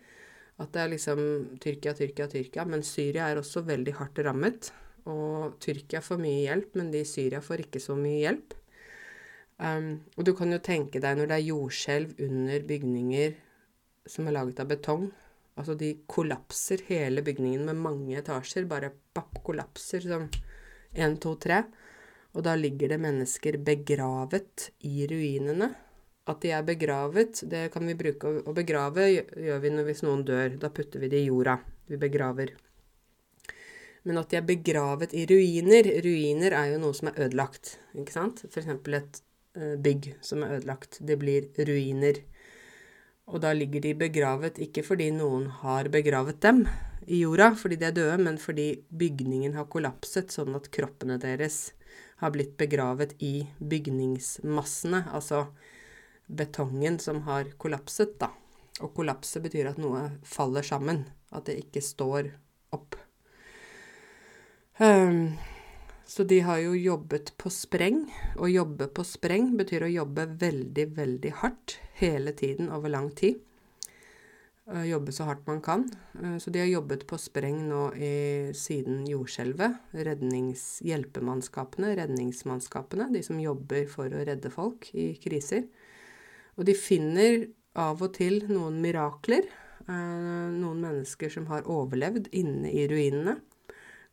[0.62, 1.20] At det er liksom
[1.60, 2.64] Tyrkia, Tyrkia, Tyrkia.
[2.64, 4.72] Men Syria er også veldig hardt rammet.
[5.06, 8.56] Og Tyrkia får mye hjelp, men de i Syria får ikke så mye hjelp.
[9.56, 13.36] Um, og du kan jo tenke deg når det er jordskjelv under bygninger
[14.06, 15.06] som er laget av betong.
[15.56, 18.68] Altså de kollapser hele bygningen med mange etasjer.
[18.68, 20.28] Bare papp kollapser som
[20.92, 21.62] én, to, tre.
[22.36, 25.70] Og da ligger det mennesker begravet i ruinene.
[26.26, 28.40] At de er begravet, det kan vi bruke.
[28.44, 30.58] Å begrave gjør vi når hvis noen dør.
[30.60, 31.56] Da putter vi det i jorda.
[31.86, 32.52] Vi begraver.
[34.06, 37.76] Men at de er begravet i ruiner Ruiner er jo noe som er ødelagt.
[37.98, 38.44] ikke sant?
[38.46, 38.68] F.eks.
[38.70, 39.22] et
[39.56, 40.98] Eh, bygg som er ødelagt.
[41.00, 42.20] Det blir ruiner.
[43.26, 46.66] Og da ligger de begravet ikke fordi noen har begravet dem
[47.06, 51.72] i jorda, fordi de er døde, men fordi bygningen har kollapset, sånn at kroppene deres
[52.20, 55.46] har blitt begravet i bygningsmassene, altså
[56.28, 58.30] betongen som har kollapset, da.
[58.84, 62.34] Og kollapse betyr at noe faller sammen, at det ikke står
[62.76, 62.98] opp.
[64.78, 65.38] Um,
[66.04, 68.04] så de har jo jobbet på spreng.
[68.36, 73.40] Å jobbe på spreng betyr å jobbe veldig, veldig hardt hele tiden over lang tid.
[74.66, 75.84] Jobbe så hardt man kan.
[76.42, 79.94] Så de har jobbet på spreng nå i, siden jordskjelvet.
[79.94, 85.68] Hjelpemannskapene, redningsmannskapene, de som jobber for å redde folk i kriser.
[86.58, 87.46] Og de finner
[87.78, 89.46] av og til noen mirakler.
[89.86, 93.38] Noen mennesker som har overlevd inne i ruinene.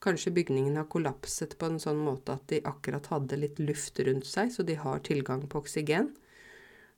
[0.04, 4.28] Kanskje bygningen har kollapset på en sånn måte at de akkurat hadde litt luft rundt
[4.28, 6.10] seg, så de har tilgang på oksygen.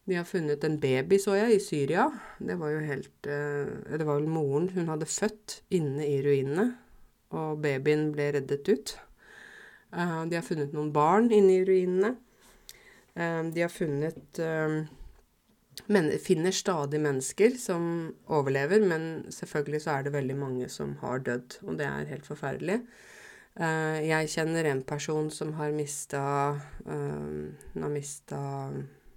[0.06, 2.08] De har funnet en baby, så jeg, i Syria.
[2.38, 6.68] Det var jo helt eh, Det var vel moren hun hadde født inne i ruinene,
[7.34, 8.94] og babyen ble reddet ut.
[9.94, 12.14] Eh, de har funnet noen barn inne i ruinene.
[13.14, 14.42] Eh, de har funnet
[15.92, 17.88] men finner stadig mennesker som
[18.32, 22.28] overlever, men selvfølgelig så er det veldig mange som har dødd, og det er helt
[22.28, 22.80] forferdelig.
[23.56, 26.24] Uh, jeg kjenner en person som har mista
[26.60, 27.36] uh,
[27.80, 28.40] har mista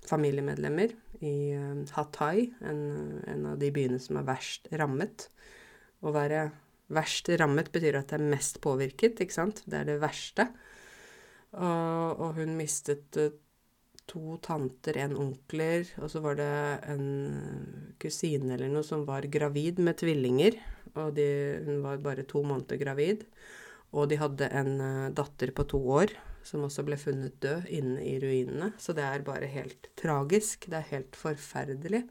[0.06, 0.94] familiemedlemmer
[1.26, 2.84] i uh, Hatay, en,
[3.26, 5.26] en, av de byene som er verst rammet.
[6.06, 6.44] Å være
[6.94, 9.64] verst rammet betyr at det er mest påvirket, ikke sant?
[9.66, 10.46] Det er det verste.
[11.58, 13.16] Og hun mistet
[14.08, 16.50] to tanter, en onkler, og så var det
[16.90, 17.06] en
[18.00, 20.58] kusine eller noe som var gravid med tvillinger.
[20.96, 21.28] Og de,
[21.66, 23.26] hun var bare to måneder gravid.
[23.96, 26.12] Og de hadde en uh, datter på to år
[26.48, 28.72] som også ble funnet død inne i ruinene.
[28.80, 30.68] Så det er bare helt tragisk.
[30.68, 32.04] Det er helt forferdelig.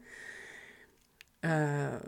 [1.42, 1.98] Uh,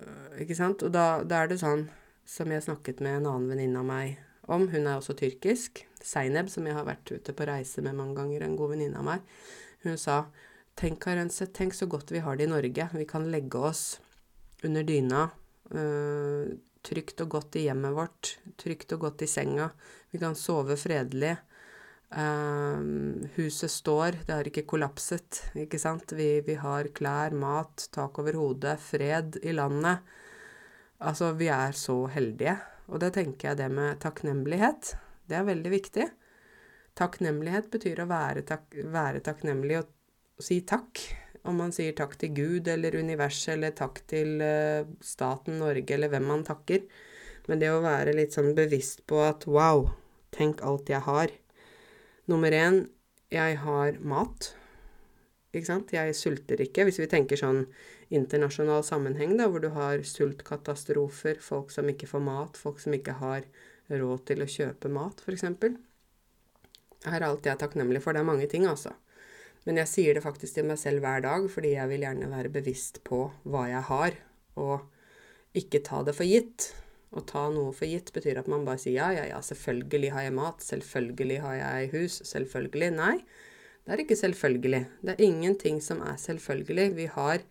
[0.43, 0.83] ikke sant?
[0.87, 1.87] Og da, da, er det sånn,
[2.27, 4.19] som jeg snakket med en annen venninne av meg
[4.51, 8.17] om, hun er også tyrkisk, Seineb, som jeg har vært ute på reise med mange
[8.19, 9.27] ganger, en god venninne av meg.
[9.85, 10.25] Hun sa
[10.81, 12.87] Tenk, Karense, tenk så godt vi har det i Norge.
[12.95, 14.01] Vi kan legge oss
[14.65, 15.27] under dyna.
[15.77, 16.55] Øh,
[16.87, 18.31] trygt og godt i hjemmet vårt.
[18.57, 19.69] Trygt og godt i senga.
[20.11, 21.37] Vi kan sove fredelig.
[22.11, 26.11] Uh, huset står, det har ikke kollapset, ikke sant.
[26.19, 30.03] Vi, vi, har klær, mat, tak over hodet, fred i landet.
[30.99, 32.57] Altså, vi er så heldige.
[32.91, 34.97] Og det tenker jeg det med takknemlighet.
[35.31, 36.09] Det er veldig viktig.
[37.01, 39.91] Takknemlighet betyr å være, tak være takknemlig og,
[40.37, 41.01] og, si takk.
[41.49, 46.13] Om man sier takk til Gud eller universet eller takk til uh, staten Norge eller
[46.13, 46.85] hvem man takker.
[47.49, 49.87] Men det å være litt sånn bevisst på at wow,
[50.37, 51.33] tenk alt jeg har.
[52.29, 52.83] Nummer én,
[53.33, 54.53] jeg har mat.
[55.51, 55.95] Ikke sant?
[55.97, 56.85] Jeg sulter ikke.
[56.87, 57.65] Hvis vi tenker sånn
[58.15, 63.17] internasjonal sammenheng, da, hvor du har sultkatastrofer, folk som ikke får mat, folk som ikke
[63.23, 63.49] har
[63.91, 65.49] råd til å kjøpe mat, f.eks.
[67.07, 68.13] Her er alt jeg er takknemlig for.
[68.13, 68.93] Det er mange ting, altså.
[69.67, 72.53] Men jeg sier det faktisk til meg selv hver dag, fordi jeg vil gjerne være
[72.53, 74.17] bevisst på hva jeg har,
[74.61, 74.87] og
[75.57, 76.71] ikke ta det for gitt.
[77.11, 80.29] Å ta noe for gitt betyr at man bare sier ja, ja, ja, selvfølgelig har
[80.29, 82.91] jeg mat, selvfølgelig har jeg hus, selvfølgelig.
[82.97, 83.17] Nei,
[83.85, 84.85] det er ikke selvfølgelig.
[85.03, 86.93] Det er ingenting som er selvfølgelig.
[86.97, 87.43] Vi har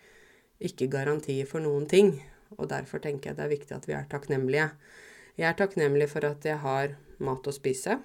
[0.63, 2.15] ikke garantier for noen ting,
[2.57, 4.69] og derfor tenker jeg det er viktig at vi er takknemlige.
[5.39, 7.99] Jeg er takknemlig for at jeg har mat å spise.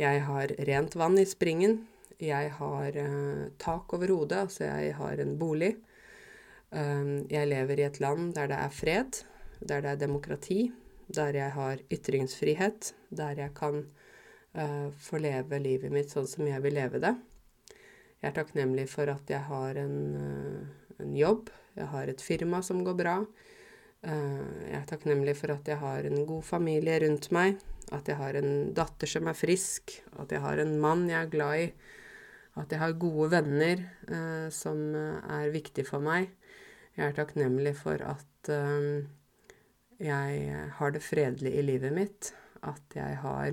[0.00, 1.82] Jeg har rent vann i springen.
[2.22, 5.74] Jeg har uh, tak over hodet, altså jeg har en bolig.
[6.70, 9.18] Um, jeg lever i et land der det er fred,
[9.60, 10.60] der det er demokrati,
[11.12, 13.82] der jeg har ytringsfrihet, der jeg kan
[14.56, 17.12] uh, få leve livet mitt sånn som jeg vil leve det.
[18.22, 22.62] Jeg er takknemlig for at jeg har en, uh, en jobb, jeg har et firma
[22.64, 23.16] som går bra.
[24.02, 28.38] jeg er takknemlig for at jeg har en god familie rundt meg, at jeg har
[28.38, 31.66] en datter som er frisk, at jeg har en mann jeg er glad i,
[32.60, 33.80] at jeg har gode venner
[34.12, 36.28] eh, som er viktige for meg.
[36.96, 39.08] Jeg er takknemlig for at eh,
[40.02, 43.52] jeg har det fredelig i livet mitt, at jeg har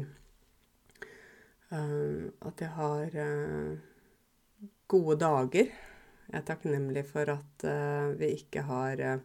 [1.71, 3.77] eh, At jeg har eh,
[4.87, 5.67] gode dager.
[6.29, 9.19] Jeg er takknemlig for at eh, vi ikke har eh,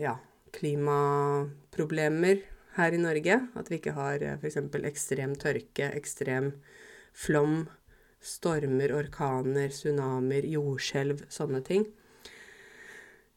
[0.00, 0.14] ja,
[0.52, 2.36] klimaproblemer
[2.78, 3.40] her i Norge.
[3.58, 4.60] At vi ikke har eh, f.eks.
[4.88, 6.52] ekstrem tørke, ekstrem
[7.18, 7.66] flom,
[8.22, 11.86] stormer, orkaner, tsunamier, jordskjelv, sånne ting.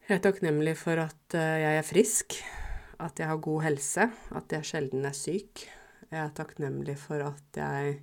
[0.08, 2.38] Jeg er takknemlig for at eh, jeg er frisk,
[3.02, 5.66] at jeg har god helse, at jeg sjelden er syk.
[6.12, 8.00] Jeg er takknemlig for at jeg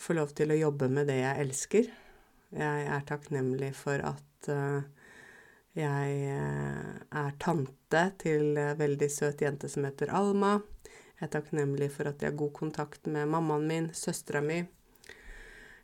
[0.00, 1.90] får lov til å jobbe med det jeg elsker.
[2.52, 4.80] Jeg er takknemlig for at uh,
[5.72, 10.58] Jeg eh, er tante til ei veldig søt jente som heter Alma.
[11.16, 14.58] Jeg er takknemlig for at jeg har god kontakt med mammaen min, søstera mi.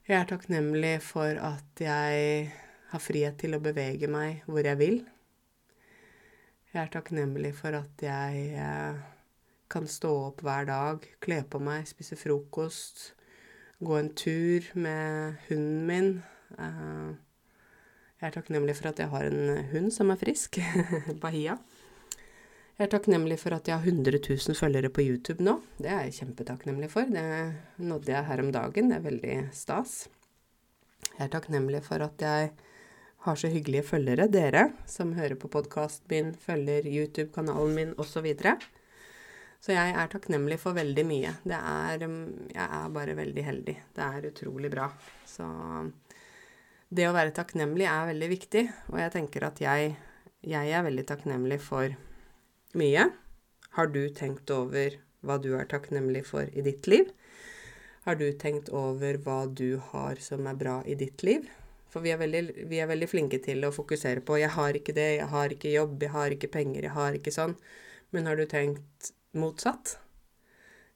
[0.08, 2.50] Jeg er takknemlig for at jeg
[2.90, 4.98] har frihet til å bevege meg hvor jeg vil.
[6.74, 8.98] Jeg er takknemlig for at jeg eh,
[9.72, 13.14] kan stå opp hver dag, kle på meg, spise frokost,
[13.80, 16.12] gå en tur med hunden min.
[18.18, 20.58] Eh, jeg er takknemlig for at jeg har en hund som er frisk,
[21.22, 21.58] Bahia.
[22.78, 25.60] Jeg er takknemlig for at jeg har 100 000 følgere på YouTube nå.
[25.78, 27.06] Det er jeg kjempetakknemlig for.
[27.10, 27.24] Det
[27.78, 28.90] nådde jeg her om dagen.
[28.90, 30.08] Det er veldig stas.
[31.16, 32.52] Jeg er takknemlig for at jeg
[33.24, 38.28] har så hyggelige følgere, dere som hører på podkasten min, følger YouTube-kanalen min osv.
[38.38, 38.54] Så,
[39.60, 41.34] så jeg er takknemlig for veldig mye.
[41.42, 43.76] Det er Jeg er bare veldig heldig.
[43.94, 44.90] Det er utrolig bra.
[45.26, 45.46] Så
[46.88, 49.92] det å være takknemlig er veldig viktig, og jeg tenker at jeg,
[50.40, 51.92] jeg er veldig takknemlig for
[52.80, 53.10] mye.
[53.76, 57.10] Har du tenkt over hva du er takknemlig for i ditt liv?
[58.08, 61.44] Har du tenkt over hva du har som er bra i ditt liv?
[61.92, 64.94] For vi er, veldig, vi er veldig flinke til å fokusere på 'jeg har ikke
[64.96, 67.56] det, jeg har ikke jobb, jeg har ikke penger, jeg har ikke sånn'.
[68.12, 69.98] Men har du tenkt motsatt?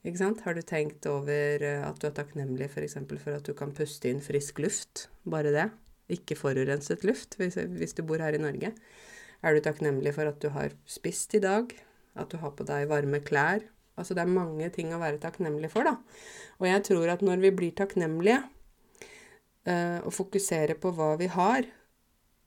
[0.05, 0.41] Ikke sant?
[0.41, 2.95] Har du tenkt over eh, at du er takknemlig f.eks.
[2.95, 5.09] For, for at du kan puste inn frisk luft?
[5.25, 5.71] Bare det.
[6.11, 8.73] Ikke forurenset luft, hvis, hvis du bor her i Norge.
[9.43, 11.71] Er du takknemlig for at du har spist i dag?
[12.19, 13.65] At du har på deg varme klær?
[13.99, 15.99] Altså det er mange ting å være takknemlig for, da.
[16.61, 18.41] Og jeg tror at når vi blir takknemlige,
[19.69, 21.69] eh, og fokusere på hva vi har,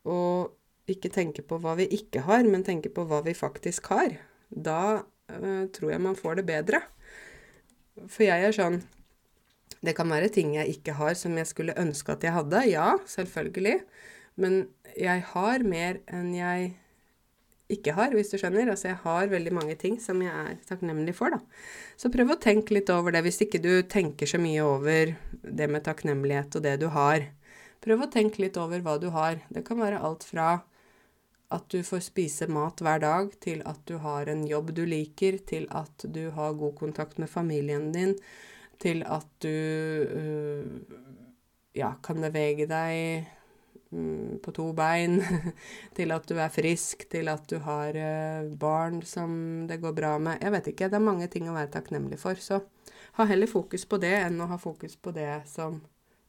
[0.05, 0.55] og
[0.91, 4.17] ikke tenke på hva vi ikke har, men tenke på hva vi faktisk har,
[4.49, 6.81] da eh, tror jeg man får det bedre.
[8.05, 8.81] For jeg er sånn
[9.85, 12.63] Det kan være ting jeg ikke har som jeg skulle ønske at jeg hadde.
[12.71, 13.79] Ja, selvfølgelig.
[14.41, 14.65] Men
[14.97, 16.73] jeg har mer enn jeg
[17.71, 18.69] ikke har, hvis du skjønner.
[18.69, 21.41] Altså jeg har veldig mange ting som jeg er takknemlig for, da.
[21.97, 25.69] Så prøv å tenke litt over det, hvis ikke du tenker så mye over det
[25.71, 27.25] med takknemlighet og det du har.
[27.85, 29.41] Prøv å tenke litt over hva du har.
[29.53, 30.49] Det kan være alt fra
[31.53, 35.37] at du får spise mat hver dag, til at du har en jobb du liker,
[35.45, 38.15] til at du har god kontakt med familien din,
[38.81, 40.65] til at du øh,
[41.75, 43.25] ja, kan bevege deg
[43.95, 45.21] Mm, på to bein,
[45.97, 50.15] til at du er frisk, til at du har eh, barn som det går bra
[50.19, 50.41] med.
[50.41, 50.89] Jeg vet ikke.
[50.89, 52.35] Det er mange ting å være takknemlig for.
[52.35, 52.59] Så
[53.19, 55.79] ha heller fokus på det enn å ha fokus på det som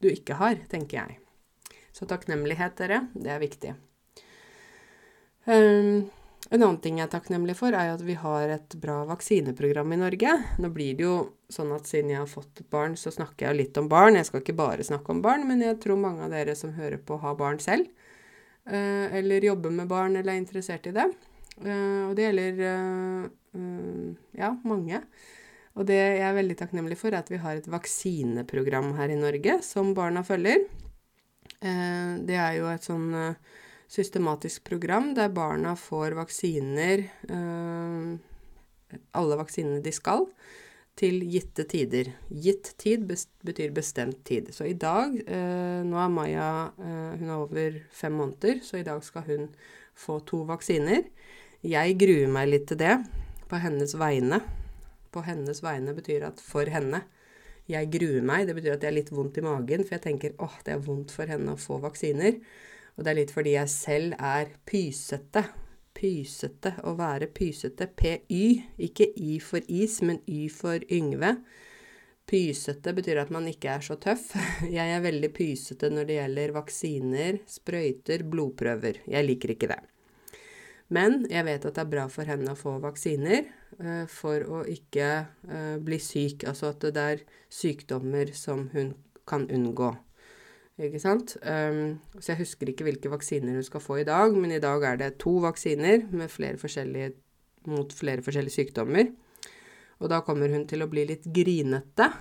[0.03, 1.19] du ikke har, tenker jeg.
[1.97, 3.75] Så takknemlighet, dere, det er viktig.
[5.47, 6.07] Um,
[6.51, 9.99] en annen ting jeg er takknemlig for, er at vi har et bra vaksineprogram i
[9.99, 10.35] Norge.
[10.63, 11.17] Nå blir det jo
[11.51, 14.19] sånn at siden jeg har fått et barn, så snakker jeg litt om barn.
[14.19, 17.03] Jeg skal ikke bare snakke om barn, men jeg tror mange av dere som hører
[17.03, 17.91] på, har barn selv.
[18.67, 21.09] Eh, eller jobber med barn, eller er interessert i det.
[21.63, 23.29] Eh, og det gjelder eh,
[24.39, 25.03] ja, mange.
[25.77, 29.19] Og det jeg er veldig takknemlig for, er at vi har et vaksineprogram her i
[29.19, 30.65] Norge som barna følger.
[31.57, 33.07] Det er jo et sånn
[33.89, 38.15] systematisk program der barna får vaksiner eh,
[39.19, 40.29] Alle vaksinene de skal,
[40.97, 42.13] til gitte tider.
[42.31, 43.05] Gitt tid
[43.45, 44.53] betyr bestemt tid.
[44.55, 48.87] Så i dag eh, Nå er Maja eh, Hun er over fem måneder, så i
[48.87, 49.51] dag skal hun
[49.97, 51.05] få to vaksiner.
[51.67, 52.95] Jeg gruer meg litt til det
[53.51, 54.41] på hennes vegne.
[55.13, 57.03] På hennes vegne betyr at for henne.
[57.67, 58.47] Jeg gruer meg.
[58.47, 60.85] Det betyr at jeg har litt vondt i magen, for jeg tenker åh, det er
[60.87, 62.39] vondt for henne å få vaksiner.
[62.97, 65.45] Og det er litt fordi jeg selv er pysete.
[65.97, 66.75] Pysete.
[66.85, 67.89] Å være pysete.
[67.93, 68.43] PY.
[68.89, 71.37] Ikke Y for is, men Y for Yngve.
[72.27, 74.33] Pysete betyr at man ikke er så tøff.
[74.77, 79.05] Jeg er veldig pysete når det gjelder vaksiner, sprøyter, blodprøver.
[79.07, 79.83] Jeg liker ikke det.
[80.89, 83.49] Men jeg vet at det er bra for henne å få vaksiner
[83.81, 85.09] uh, for å ikke
[85.51, 86.47] uh, bli syk.
[86.47, 88.95] Altså at det er sykdommer som hun
[89.27, 89.91] kan unngå.
[90.77, 91.39] Ikke sant?
[91.41, 94.83] Um, så jeg husker ikke hvilke vaksiner hun skal få i dag, men i dag
[94.85, 96.59] er det to vaksiner flere
[97.67, 99.09] mot flere forskjellige sykdommer.
[99.97, 102.13] Og da kommer hun til å bli litt grinete.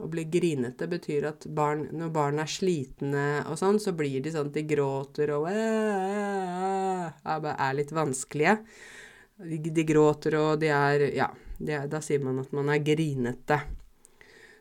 [0.00, 4.32] Å bli grinete betyr at barn, når barn er slitne og sånn, så blir de
[4.34, 7.14] sånn at de gråter og er
[7.76, 8.56] litt vanskelige.
[9.40, 13.60] De, de gråter og de er Ja, de da sier man at man er grinete.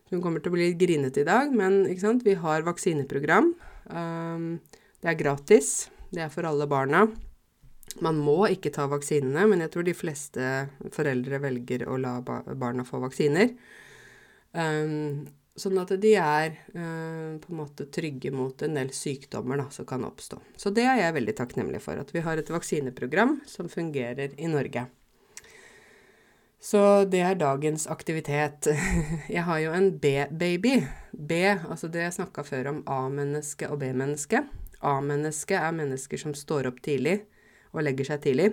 [0.10, 1.84] Hun kommer til å bli litt grinete i dag, men
[2.26, 3.54] vi har vaksineprogram.
[3.94, 4.60] Um,
[5.02, 5.90] det er gratis.
[6.10, 7.06] Det er for alle barna.
[8.02, 10.54] Man må ikke ta vaksinene, men jeg tror de fleste
[10.94, 13.54] foreldre velger å la barna få vaksiner.
[14.54, 15.28] Um,
[15.60, 19.88] sånn at de er eh, på en måte trygge mot en del sykdommer da, som
[19.90, 20.40] kan oppstå.
[20.60, 24.50] Så det er jeg veldig takknemlig for, at vi har et vaksineprogram som fungerer i
[24.52, 24.86] Norge.
[26.60, 28.68] Så det er dagens aktivitet.
[29.36, 30.82] Jeg har jo en B-baby.
[31.16, 34.44] B, altså det jeg snakka før om A-menneske og B-menneske.
[34.86, 37.22] A-menneske er mennesker som står opp tidlig
[37.74, 38.52] og legger seg tidlig.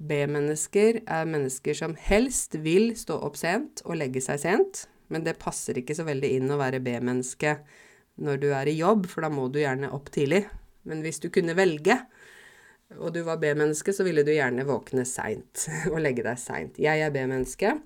[0.00, 5.40] B-mennesker er mennesker som helst vil stå opp sent og legge seg sent, men det
[5.42, 7.58] passer ikke så veldig inn å være B-menneske
[8.20, 10.44] når du er i jobb, for da må du gjerne opp tidlig.
[10.88, 11.98] Men hvis du kunne velge,
[12.98, 16.80] og du var B-menneske, så ville du gjerne våkne seint og legge deg seint.
[16.82, 17.76] Jeg er B-menneske.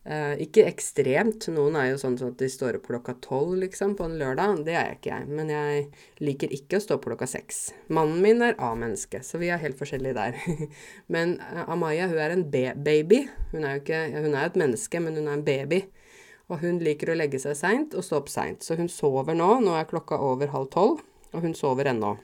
[0.00, 1.44] Eh, ikke ekstremt.
[1.52, 4.62] Noen er jo sånn at de står opp klokka tolv liksom, på en lørdag.
[4.64, 5.26] Det er ikke jeg.
[5.28, 5.82] Men jeg
[6.24, 7.60] liker ikke å stå opp klokka seks.
[7.92, 10.40] Mannen min er A-menneske, så vi er helt forskjellige der.
[11.14, 13.26] men uh, Amaya hun er en B-baby.
[13.52, 15.84] Hun er jo hun er et menneske, men hun er en baby.
[16.50, 18.64] Og hun liker å legge seg seint og stå opp seint.
[18.64, 19.52] Så hun sover nå.
[19.60, 22.16] Nå er klokka over halv tolv, og hun sover ennå.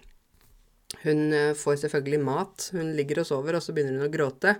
[1.05, 2.69] Hun uh, får selvfølgelig mat.
[2.77, 4.57] Hun ligger og sover, og så begynner hun å gråte.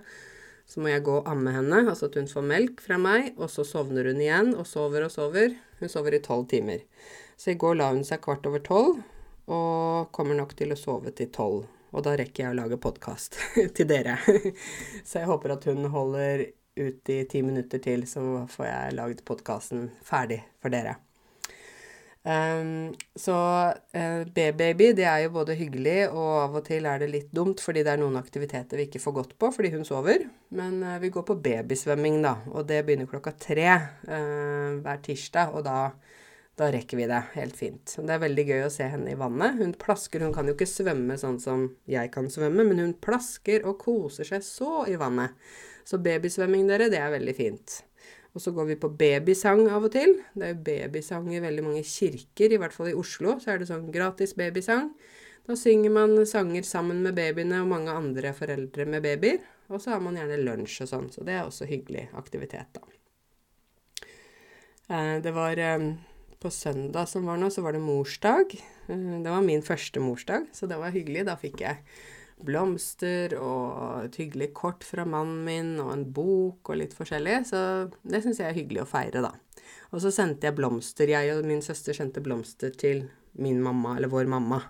[0.67, 3.47] Så må jeg gå og amme henne, altså at hun får melk fra meg, og
[3.51, 5.55] så sovner hun igjen og sover og sover.
[5.79, 6.83] Hun sover i tolv timer.
[7.39, 8.99] Så i går la hun seg kvart over tolv,
[9.47, 11.63] og kommer nok til å sove til tolv.
[11.95, 13.39] Og da rekker jeg å lage podkast
[13.77, 14.19] til dere.
[15.07, 19.25] så jeg håper at hun holder ut i ti minutter til, så får jeg lagd
[19.25, 20.99] podkasten ferdig for dere.
[22.27, 23.33] Um, så
[23.95, 27.61] uh, B-baby, det er jo både hyggelig, og av og til er det litt dumt
[27.63, 30.25] fordi det er noen aktiviteter vi ikke får gått på fordi hun sover.
[30.57, 35.55] Men uh, vi går på babysvømming, da, og det begynner klokka tre uh, hver tirsdag,
[35.55, 35.77] og da,
[36.59, 37.95] da, rekker vi det helt fint.
[37.95, 39.61] Det er veldig gøy å se henne i vannet.
[39.61, 43.63] Hun plasker, hun kan jo ikke svømme sånn som jeg kan svømme, men hun plasker
[43.63, 45.37] og koser seg så i vannet.
[45.87, 47.83] Så babysvømming, dere, det er veldig fint.
[48.37, 50.11] Og så går vi på babysang av og til.
[50.37, 53.39] Det er jo babysang i veldig mange kirker, i hvert fall i Oslo.
[53.41, 54.91] Så er det sånn gratis babysang.
[55.47, 59.41] Da synger man sanger sammen med babyene og mange andre foreldre med babyer.
[59.71, 62.85] Og så har man gjerne lunsj og sånn, så det er også hyggelig aktivitet, da.
[64.87, 65.87] Eh, det var eh,
[66.39, 68.53] på søndag som var nå, så var det morsdag.
[68.85, 71.25] Eh, det var min første morsdag, så det var hyggelig.
[71.27, 71.81] Da fikk jeg
[72.45, 77.39] blomster og et hyggelig kort fra mannen min og en bok og litt forskjellig.
[77.49, 77.59] Så
[78.03, 79.33] det syns jeg er hyggelig å feire, da.
[79.93, 81.09] Og så sendte jeg blomster.
[81.09, 83.07] Jeg og min søster sendte blomster til
[83.41, 84.61] min mamma, eller vår mamma.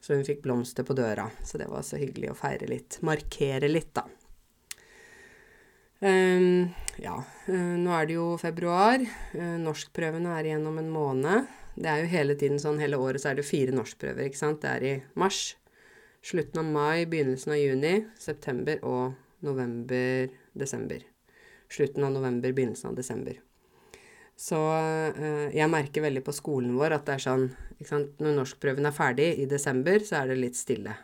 [0.00, 1.26] Så hun fikk blomster på døra.
[1.44, 3.00] Så det var så hyggelig å feire litt.
[3.06, 4.06] Markere litt, da.
[5.96, 6.68] Um,
[7.00, 7.16] ja,
[7.48, 9.02] uh, nå er det jo februar.
[9.32, 11.54] Uh, norskprøvene er igjen om en måned.
[11.76, 14.62] Det er jo hele tiden sånn, hele året så er det fire norskprøver, ikke sant.
[14.62, 15.56] Det er i mars,
[16.26, 19.12] Slutten av mai, begynnelsen av juni, september og
[19.46, 21.04] november-desember.
[21.70, 23.36] Slutten av november, begynnelsen av desember.
[24.34, 28.34] Så eh, jeg merker veldig på skolen vår at det er sånn ikke sant, Når
[28.40, 30.96] norskprøven er ferdig i desember, så er det litt stille.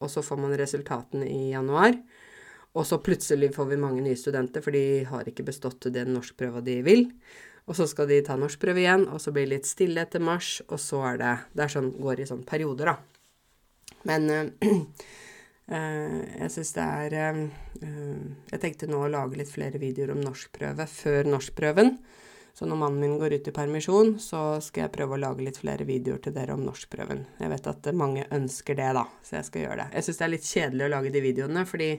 [0.00, 2.00] Og så får man resultatene i januar.
[2.72, 6.64] Og så plutselig får vi mange nye studenter, for de har ikke bestått den norskprøva
[6.64, 7.08] de vil.
[7.68, 10.62] Og så skal de ta norskprøve igjen, og så blir det litt stille etter mars,
[10.72, 13.09] og så er det Det er sånn, går i sånne perioder, da.
[14.08, 14.46] Men uh,
[16.40, 17.42] jeg syns det er uh,
[18.50, 21.96] Jeg tenkte nå å lage litt flere videoer om norskprøve før norskprøven.
[22.56, 25.60] Så når mannen min går ut i permisjon, så skal jeg prøve å lage litt
[25.62, 27.22] flere videoer til dere om norskprøven.
[27.40, 29.86] Jeg vet at mange ønsker det, da, så jeg skal gjøre det.
[29.94, 31.90] Jeg syns det er litt kjedelig å lage de videoene, fordi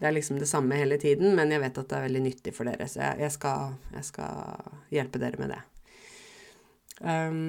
[0.00, 2.54] det er liksom det samme hele tiden, men jeg vet at det er veldig nyttig
[2.56, 5.60] for dere, så jeg, jeg, skal, jeg skal, hjelpe dere med det.
[7.00, 7.42] Um,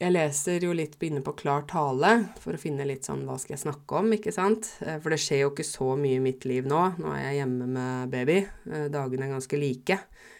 [0.00, 2.10] jeg leser jo litt inne på Klar tale
[2.40, 4.70] for å finne litt sånn hva skal jeg snakke om, ikke sant.
[4.80, 6.82] Eh, for det skjer jo ikke så mye i mitt liv nå.
[6.96, 8.38] Nå er jeg hjemme med baby.
[8.70, 9.98] Eh, dagene er ganske like.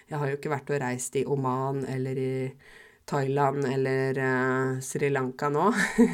[0.08, 2.30] Jeg har jo ikke vært og reist i Oman eller i
[3.10, 5.66] Thailand eller uh, Sri Lanka nå.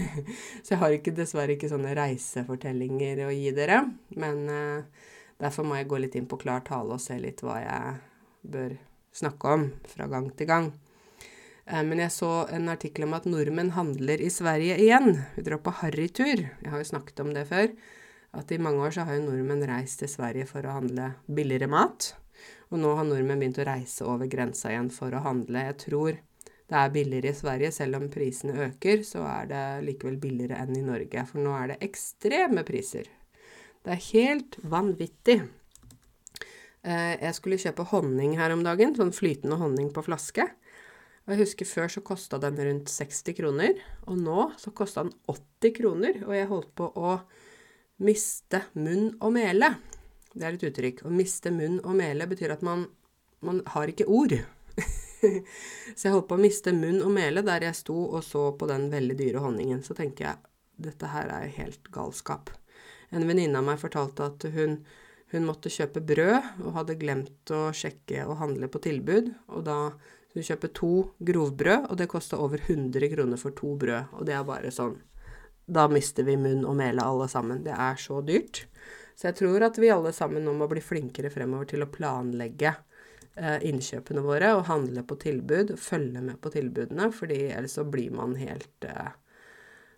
[0.64, 3.82] så jeg har ikke, dessverre ikke sånne reisefortellinger å gi dere.
[4.16, 5.06] Men uh,
[5.42, 7.94] derfor må jeg gå litt inn på Klar tale og se litt hva jeg
[8.56, 8.76] bør
[9.16, 10.70] snakke om fra gang til gang.
[11.66, 15.22] Eh, men jeg så en artikkel om at nordmenn handler i Sverige igjen.
[15.34, 16.44] Vi drar på harrytur.
[16.46, 17.72] Jeg har jo snakket om det før.
[18.36, 21.70] At i mange år så har jo nordmenn reist til Sverige for å handle billigere
[21.72, 22.12] mat.
[22.70, 25.66] Og nå har nordmenn begynt å reise over grensa igjen for å handle.
[25.70, 26.18] Jeg tror
[26.66, 27.72] det er billigere i Sverige.
[27.74, 31.26] Selv om prisene øker, så er det likevel billigere enn i Norge.
[31.30, 33.08] For nå er det ekstreme priser.
[33.86, 35.40] Det er helt vanvittig.
[36.86, 38.94] Eh, jeg skulle kjøpe honning her om dagen.
[38.98, 40.48] Sånn flytende honning på flaske.
[41.26, 45.14] Og jeg husker før så kosta den rundt 60 kroner, og nå så kosta den
[45.26, 46.20] 80 kroner.
[46.22, 47.16] Og jeg holdt på å
[48.06, 49.72] miste munn og mele.
[50.30, 51.02] Det er et uttrykk.
[51.02, 52.84] Å miste munn og mele betyr at man,
[53.42, 54.36] man har ikke ord.
[55.96, 58.68] så jeg holdt på å miste munn og mele der jeg sto og så på
[58.70, 59.82] den veldig dyre honningen.
[59.82, 62.52] Så tenker jeg dette her er helt galskap.
[63.10, 64.78] En venninne av meg fortalte at hun,
[65.32, 69.32] hun måtte kjøpe brød og hadde glemt å sjekke og handle på tilbud.
[69.56, 69.80] Og da
[70.36, 70.92] du kjøper to
[71.24, 74.12] grovbrød, og det kosta over 100 kroner for to brød.
[74.18, 74.98] Og det er bare sånn
[75.66, 77.64] Da mister vi munn og mele alle sammen.
[77.64, 78.66] Det er så dyrt.
[79.16, 82.70] Så jeg tror at vi alle sammen nå må bli flinkere fremover til å planlegge
[82.70, 88.12] eh, innkjøpene våre og handle på tilbud, følge med på tilbudene, fordi ellers så blir
[88.14, 89.14] man helt eh,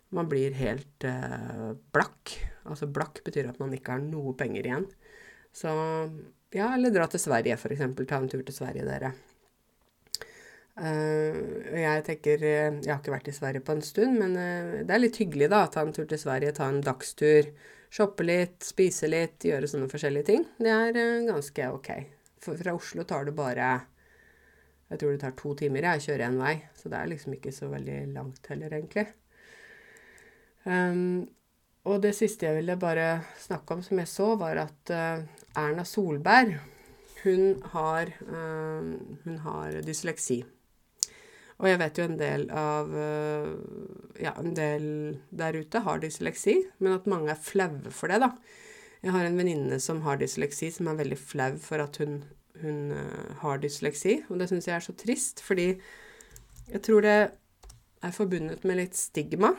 [0.09, 2.31] Man blir helt eh, blakk.
[2.65, 4.87] Altså blakk betyr at man ikke har noe penger igjen.
[5.53, 5.69] Så
[6.55, 7.83] ja, eller dra til Sverige, f.eks.
[8.07, 9.13] Ta en tur til Sverige, dere.
[10.79, 14.79] Uh, jeg tenker uh, Jeg har ikke vært i Sverige på en stund, men uh,
[14.87, 15.65] det er litt hyggelig, da.
[15.67, 17.49] Ta en tur til Sverige, ta en dagstur.
[17.91, 20.45] Shoppe litt, spise litt, gjøre sånne forskjellige ting.
[20.61, 21.89] Det er ganske ok.
[22.39, 23.71] For fra Oslo tar det bare
[24.89, 26.53] Jeg tror det tar to timer, jeg kjører én vei.
[26.77, 29.07] Så det er liksom ikke så veldig langt heller, egentlig.
[30.63, 31.25] Um,
[31.89, 34.93] og det siste jeg ville bare snakke om, som jeg så, var at
[35.57, 36.55] Erna Solberg
[37.23, 38.13] hun har,
[39.25, 40.43] hun har dysleksi.
[41.59, 43.49] Og jeg vet jo en del av eh,
[44.23, 44.85] Ja, en del
[45.35, 48.33] der ute har dysleksi, men at mange er flaue for det, da.
[49.03, 52.17] Jeg har en venninne som har dysleksi, som er veldig flau for at hun,
[52.59, 54.17] hun uh, har dysleksi.
[54.27, 55.69] Og det syns jeg er så trist, fordi
[56.67, 57.15] jeg tror det
[58.03, 59.53] er forbundet med litt stigma.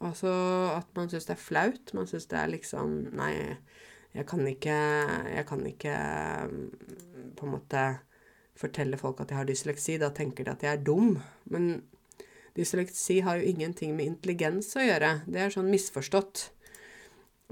[0.00, 0.32] Altså
[0.72, 1.92] at man syns det er flaut.
[1.96, 3.34] Man syns det er liksom Nei,
[4.16, 4.76] jeg kan ikke
[5.36, 5.96] Jeg kan ikke
[6.50, 6.66] mm,
[7.36, 7.84] på en måte
[8.56, 11.16] forteller folk at jeg har dysleksi, da tenker de at jeg er dum.
[11.52, 11.82] Men
[12.56, 15.20] dysleksi har jo ingenting med intelligens å gjøre.
[15.28, 16.50] Det er sånn misforstått.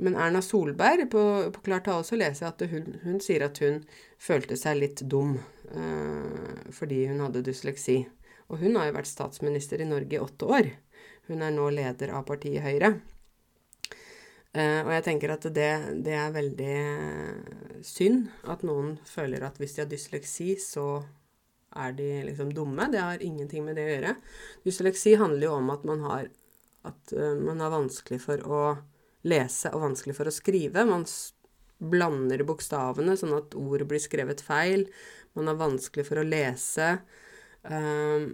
[0.02, 1.22] Men Erna Solberg, på,
[1.54, 3.82] på Klar tale så leser jeg at hun, hun, sier at hun
[4.18, 5.36] følte seg litt dum
[5.70, 8.00] øh, fordi hun hadde dysleksi.
[8.50, 10.72] Og hun har jo vært statsminister i Norge i åtte år.
[11.30, 12.96] Hun er nå leder av partiet Høyre.
[14.54, 15.70] Uh, og jeg tenker at det,
[16.06, 16.74] det, er veldig
[17.82, 21.02] synd at noen føler at hvis de har dysleksi, så
[21.74, 22.86] er de liksom dumme.
[22.92, 24.12] Det har ingenting med det å gjøre.
[24.62, 26.28] Dysleksi handler jo om at man har,
[26.86, 28.60] at, uh, man har vanskelig for å
[29.26, 30.86] lese og vanskelig for å skrive.
[30.86, 31.02] Man
[31.82, 34.86] blander bokstavene sånn at ord blir skrevet feil.
[35.34, 36.92] Man har vanskelig for å lese.
[37.66, 38.30] Uh,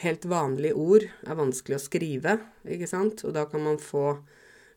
[0.00, 3.24] helt vanlige ord er vanskelig å skrive, ikke sant?
[3.28, 4.22] Og da kan man få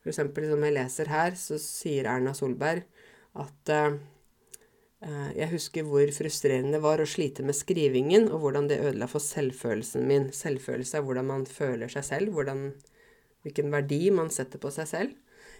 [0.01, 2.83] for eksempel som jeg leser her, så sier Erna Solberg
[3.39, 3.97] at uh,
[5.37, 9.23] jeg husker hvor frustrerende det var å slite med skrivingen, og hvordan det ødela for
[9.23, 10.29] selvfølelsen min.
[10.35, 12.67] Selvfølelse er hvordan man føler seg selv, hvordan,
[13.45, 15.15] hvilken verdi man setter på seg selv.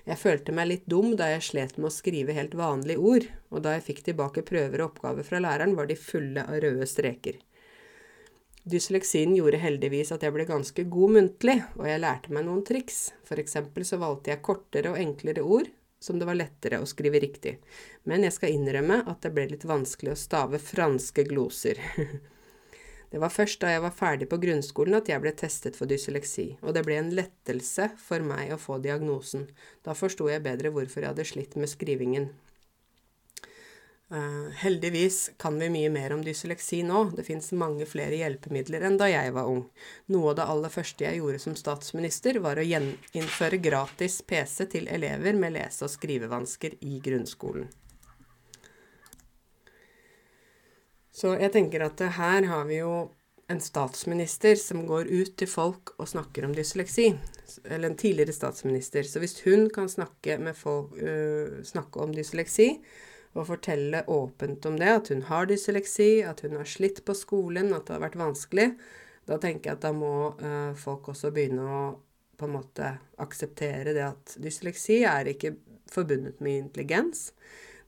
[0.05, 3.65] Jeg følte meg litt dum da jeg slet med å skrive helt vanlige ord, og
[3.65, 7.37] da jeg fikk tilbake prøver og oppgaver fra læreren, var de fulle av røde streker.
[8.61, 13.07] Dysleksien gjorde heldigvis at jeg ble ganske god muntlig, og jeg lærte meg noen triks.
[13.25, 17.21] For eksempel så valgte jeg kortere og enklere ord som det var lettere å skrive
[17.21, 17.55] riktig.
[18.09, 21.81] Men jeg skal innrømme at det ble litt vanskelig å stave franske gloser.
[23.11, 26.47] det var først da jeg var ferdig på grunnskolen at jeg ble testet for dysleksi,
[26.61, 29.49] og det ble en lettelse for meg å få diagnosen.
[29.85, 32.31] Da forsto jeg bedre hvorfor jeg hadde slitt med skrivingen.
[34.11, 37.05] Uh, heldigvis kan vi mye mer om dysleksi nå.
[37.15, 39.61] Det fins mange flere hjelpemidler enn da jeg var ung.
[40.11, 44.89] Noe av det aller første jeg gjorde som statsminister, var å gjeninnføre gratis PC til
[44.91, 47.69] elever med lese- og skrivevansker i grunnskolen.
[51.15, 52.95] Så jeg tenker at her har vi jo
[53.51, 57.13] en statsminister som går ut til folk og snakker om dysleksi.
[57.63, 59.07] Eller en tidligere statsminister.
[59.07, 62.73] Så hvis hun kan snakke, folk, uh, snakke om dysleksi,
[63.31, 67.71] og fortelle åpent om det, at hun har dysleksi, at hun har slitt på skolen,
[67.75, 68.67] at det har vært vanskelig,
[69.29, 71.81] da tenker jeg at da må uh, folk også begynne å
[72.41, 72.87] på en måte
[73.21, 75.53] akseptere det at dysleksi er ikke
[75.91, 77.29] forbundet med intelligens.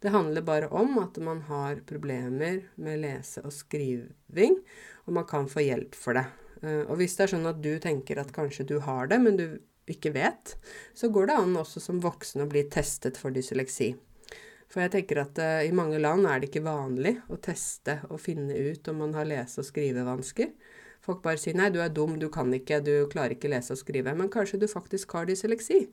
[0.03, 4.59] Det handler bare om at man har problemer med lese- og skriving,
[5.07, 6.27] og man kan få hjelp for det.
[6.61, 9.41] Uh, og hvis det er sånn at du tenker at kanskje du har det, men
[9.41, 9.47] du
[9.89, 10.55] ikke vet,
[10.95, 13.93] så går det an også som voksen å bli testet for dysleksi.
[14.73, 18.21] For jeg tenker at uh, i mange land er det ikke vanlig å teste og
[18.21, 20.49] finne ut om man har lese- og skrivevansker.
[21.03, 23.81] Folk bare sier 'nei, du er dum, du kan ikke, du klarer ikke lese og
[23.81, 24.15] skrive'.
[24.17, 25.83] Men kanskje du faktisk har dysleksi.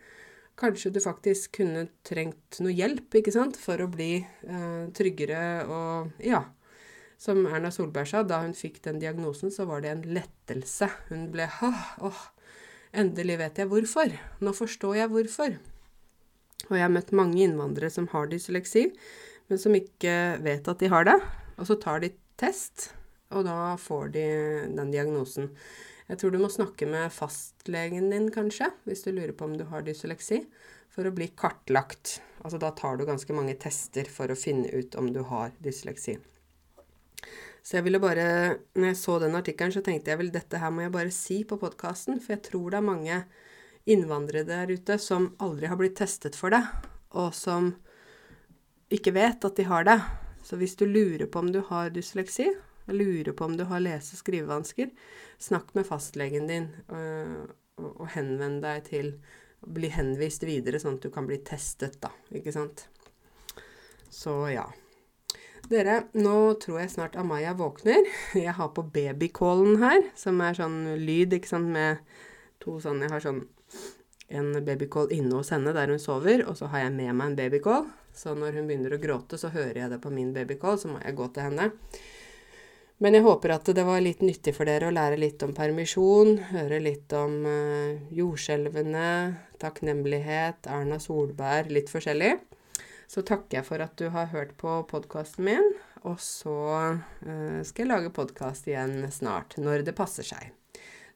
[0.56, 6.24] Kanskje du faktisk kunne trengt noe hjelp, ikke sant, for å bli uh, tryggere og
[6.24, 6.46] ja.
[7.20, 10.88] Som Erna Solberg sa, da hun fikk den diagnosen, så var det en lettelse.
[11.10, 12.22] Hun ble åh,
[12.96, 14.16] endelig vet jeg hvorfor.
[14.40, 15.58] Nå forstår jeg hvorfor.
[16.68, 18.88] Og jeg har møtt mange innvandrere som har dysleksi,
[19.50, 21.16] men som ikke vet at de har det.
[21.58, 22.90] Og så tar de test,
[23.34, 24.26] og da får de
[24.76, 25.50] den diagnosen.
[26.10, 29.62] Jeg tror du må snakke med fastlegen din, kanskje, hvis du lurer på om du
[29.70, 30.42] har dysleksi,
[30.90, 32.18] for å bli kartlagt.
[32.42, 36.16] Altså da tar du ganske mange tester for å finne ut om du har dysleksi.
[37.62, 40.72] Så jeg ville bare Når jeg så den artikkelen, så tenkte jeg vel dette her
[40.72, 43.18] må jeg bare si på podkasten, for jeg tror det er mange
[43.90, 46.62] innvandrere der ute som aldri har blitt testet for det,
[47.18, 47.72] og som
[48.90, 49.98] ikke vet at de har det.
[50.46, 52.48] Så hvis du lurer på om du har dysleksi,
[52.90, 54.90] lurer på om du har lese- og skrivevansker,
[55.38, 57.46] snakk med fastlegen din, øh,
[57.80, 59.14] og, henvend deg til
[59.60, 62.08] Bli henvist videre, sånn at du kan bli testet, da.
[62.32, 62.86] Ikke sant?
[64.08, 64.62] Så ja.
[65.68, 68.08] Dere, nå tror jeg snart Amaya våkner.
[68.46, 72.00] Jeg har på babycallen her, som er sånn lyd, ikke sant, med
[72.64, 73.42] to sånn Jeg har sånn
[74.30, 77.36] en babycall inne hos henne der hun sover, og så har jeg med meg en
[77.38, 77.88] babycall.
[78.14, 81.02] Så når hun begynner å gråte, så hører jeg det på min babycall, så må
[81.02, 81.70] jeg gå til henne.
[83.00, 86.34] Men jeg håper at det var litt nyttig for dere å lære litt om permisjon,
[86.50, 89.06] høre litt om uh, jordskjelvene,
[89.62, 92.34] takknemlighet, Erna Solberg, litt forskjellig.
[93.10, 95.72] Så takker jeg for at du har hørt på podkasten min,
[96.04, 96.60] og så
[96.92, 100.52] uh, skal jeg lage podkast igjen snart, når det passer seg.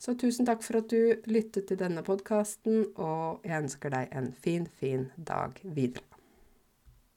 [0.05, 4.34] Så tusen takk for at du lyttet til denne podkasten, og jeg ønsker deg en
[4.36, 6.14] fin, fin dag videre.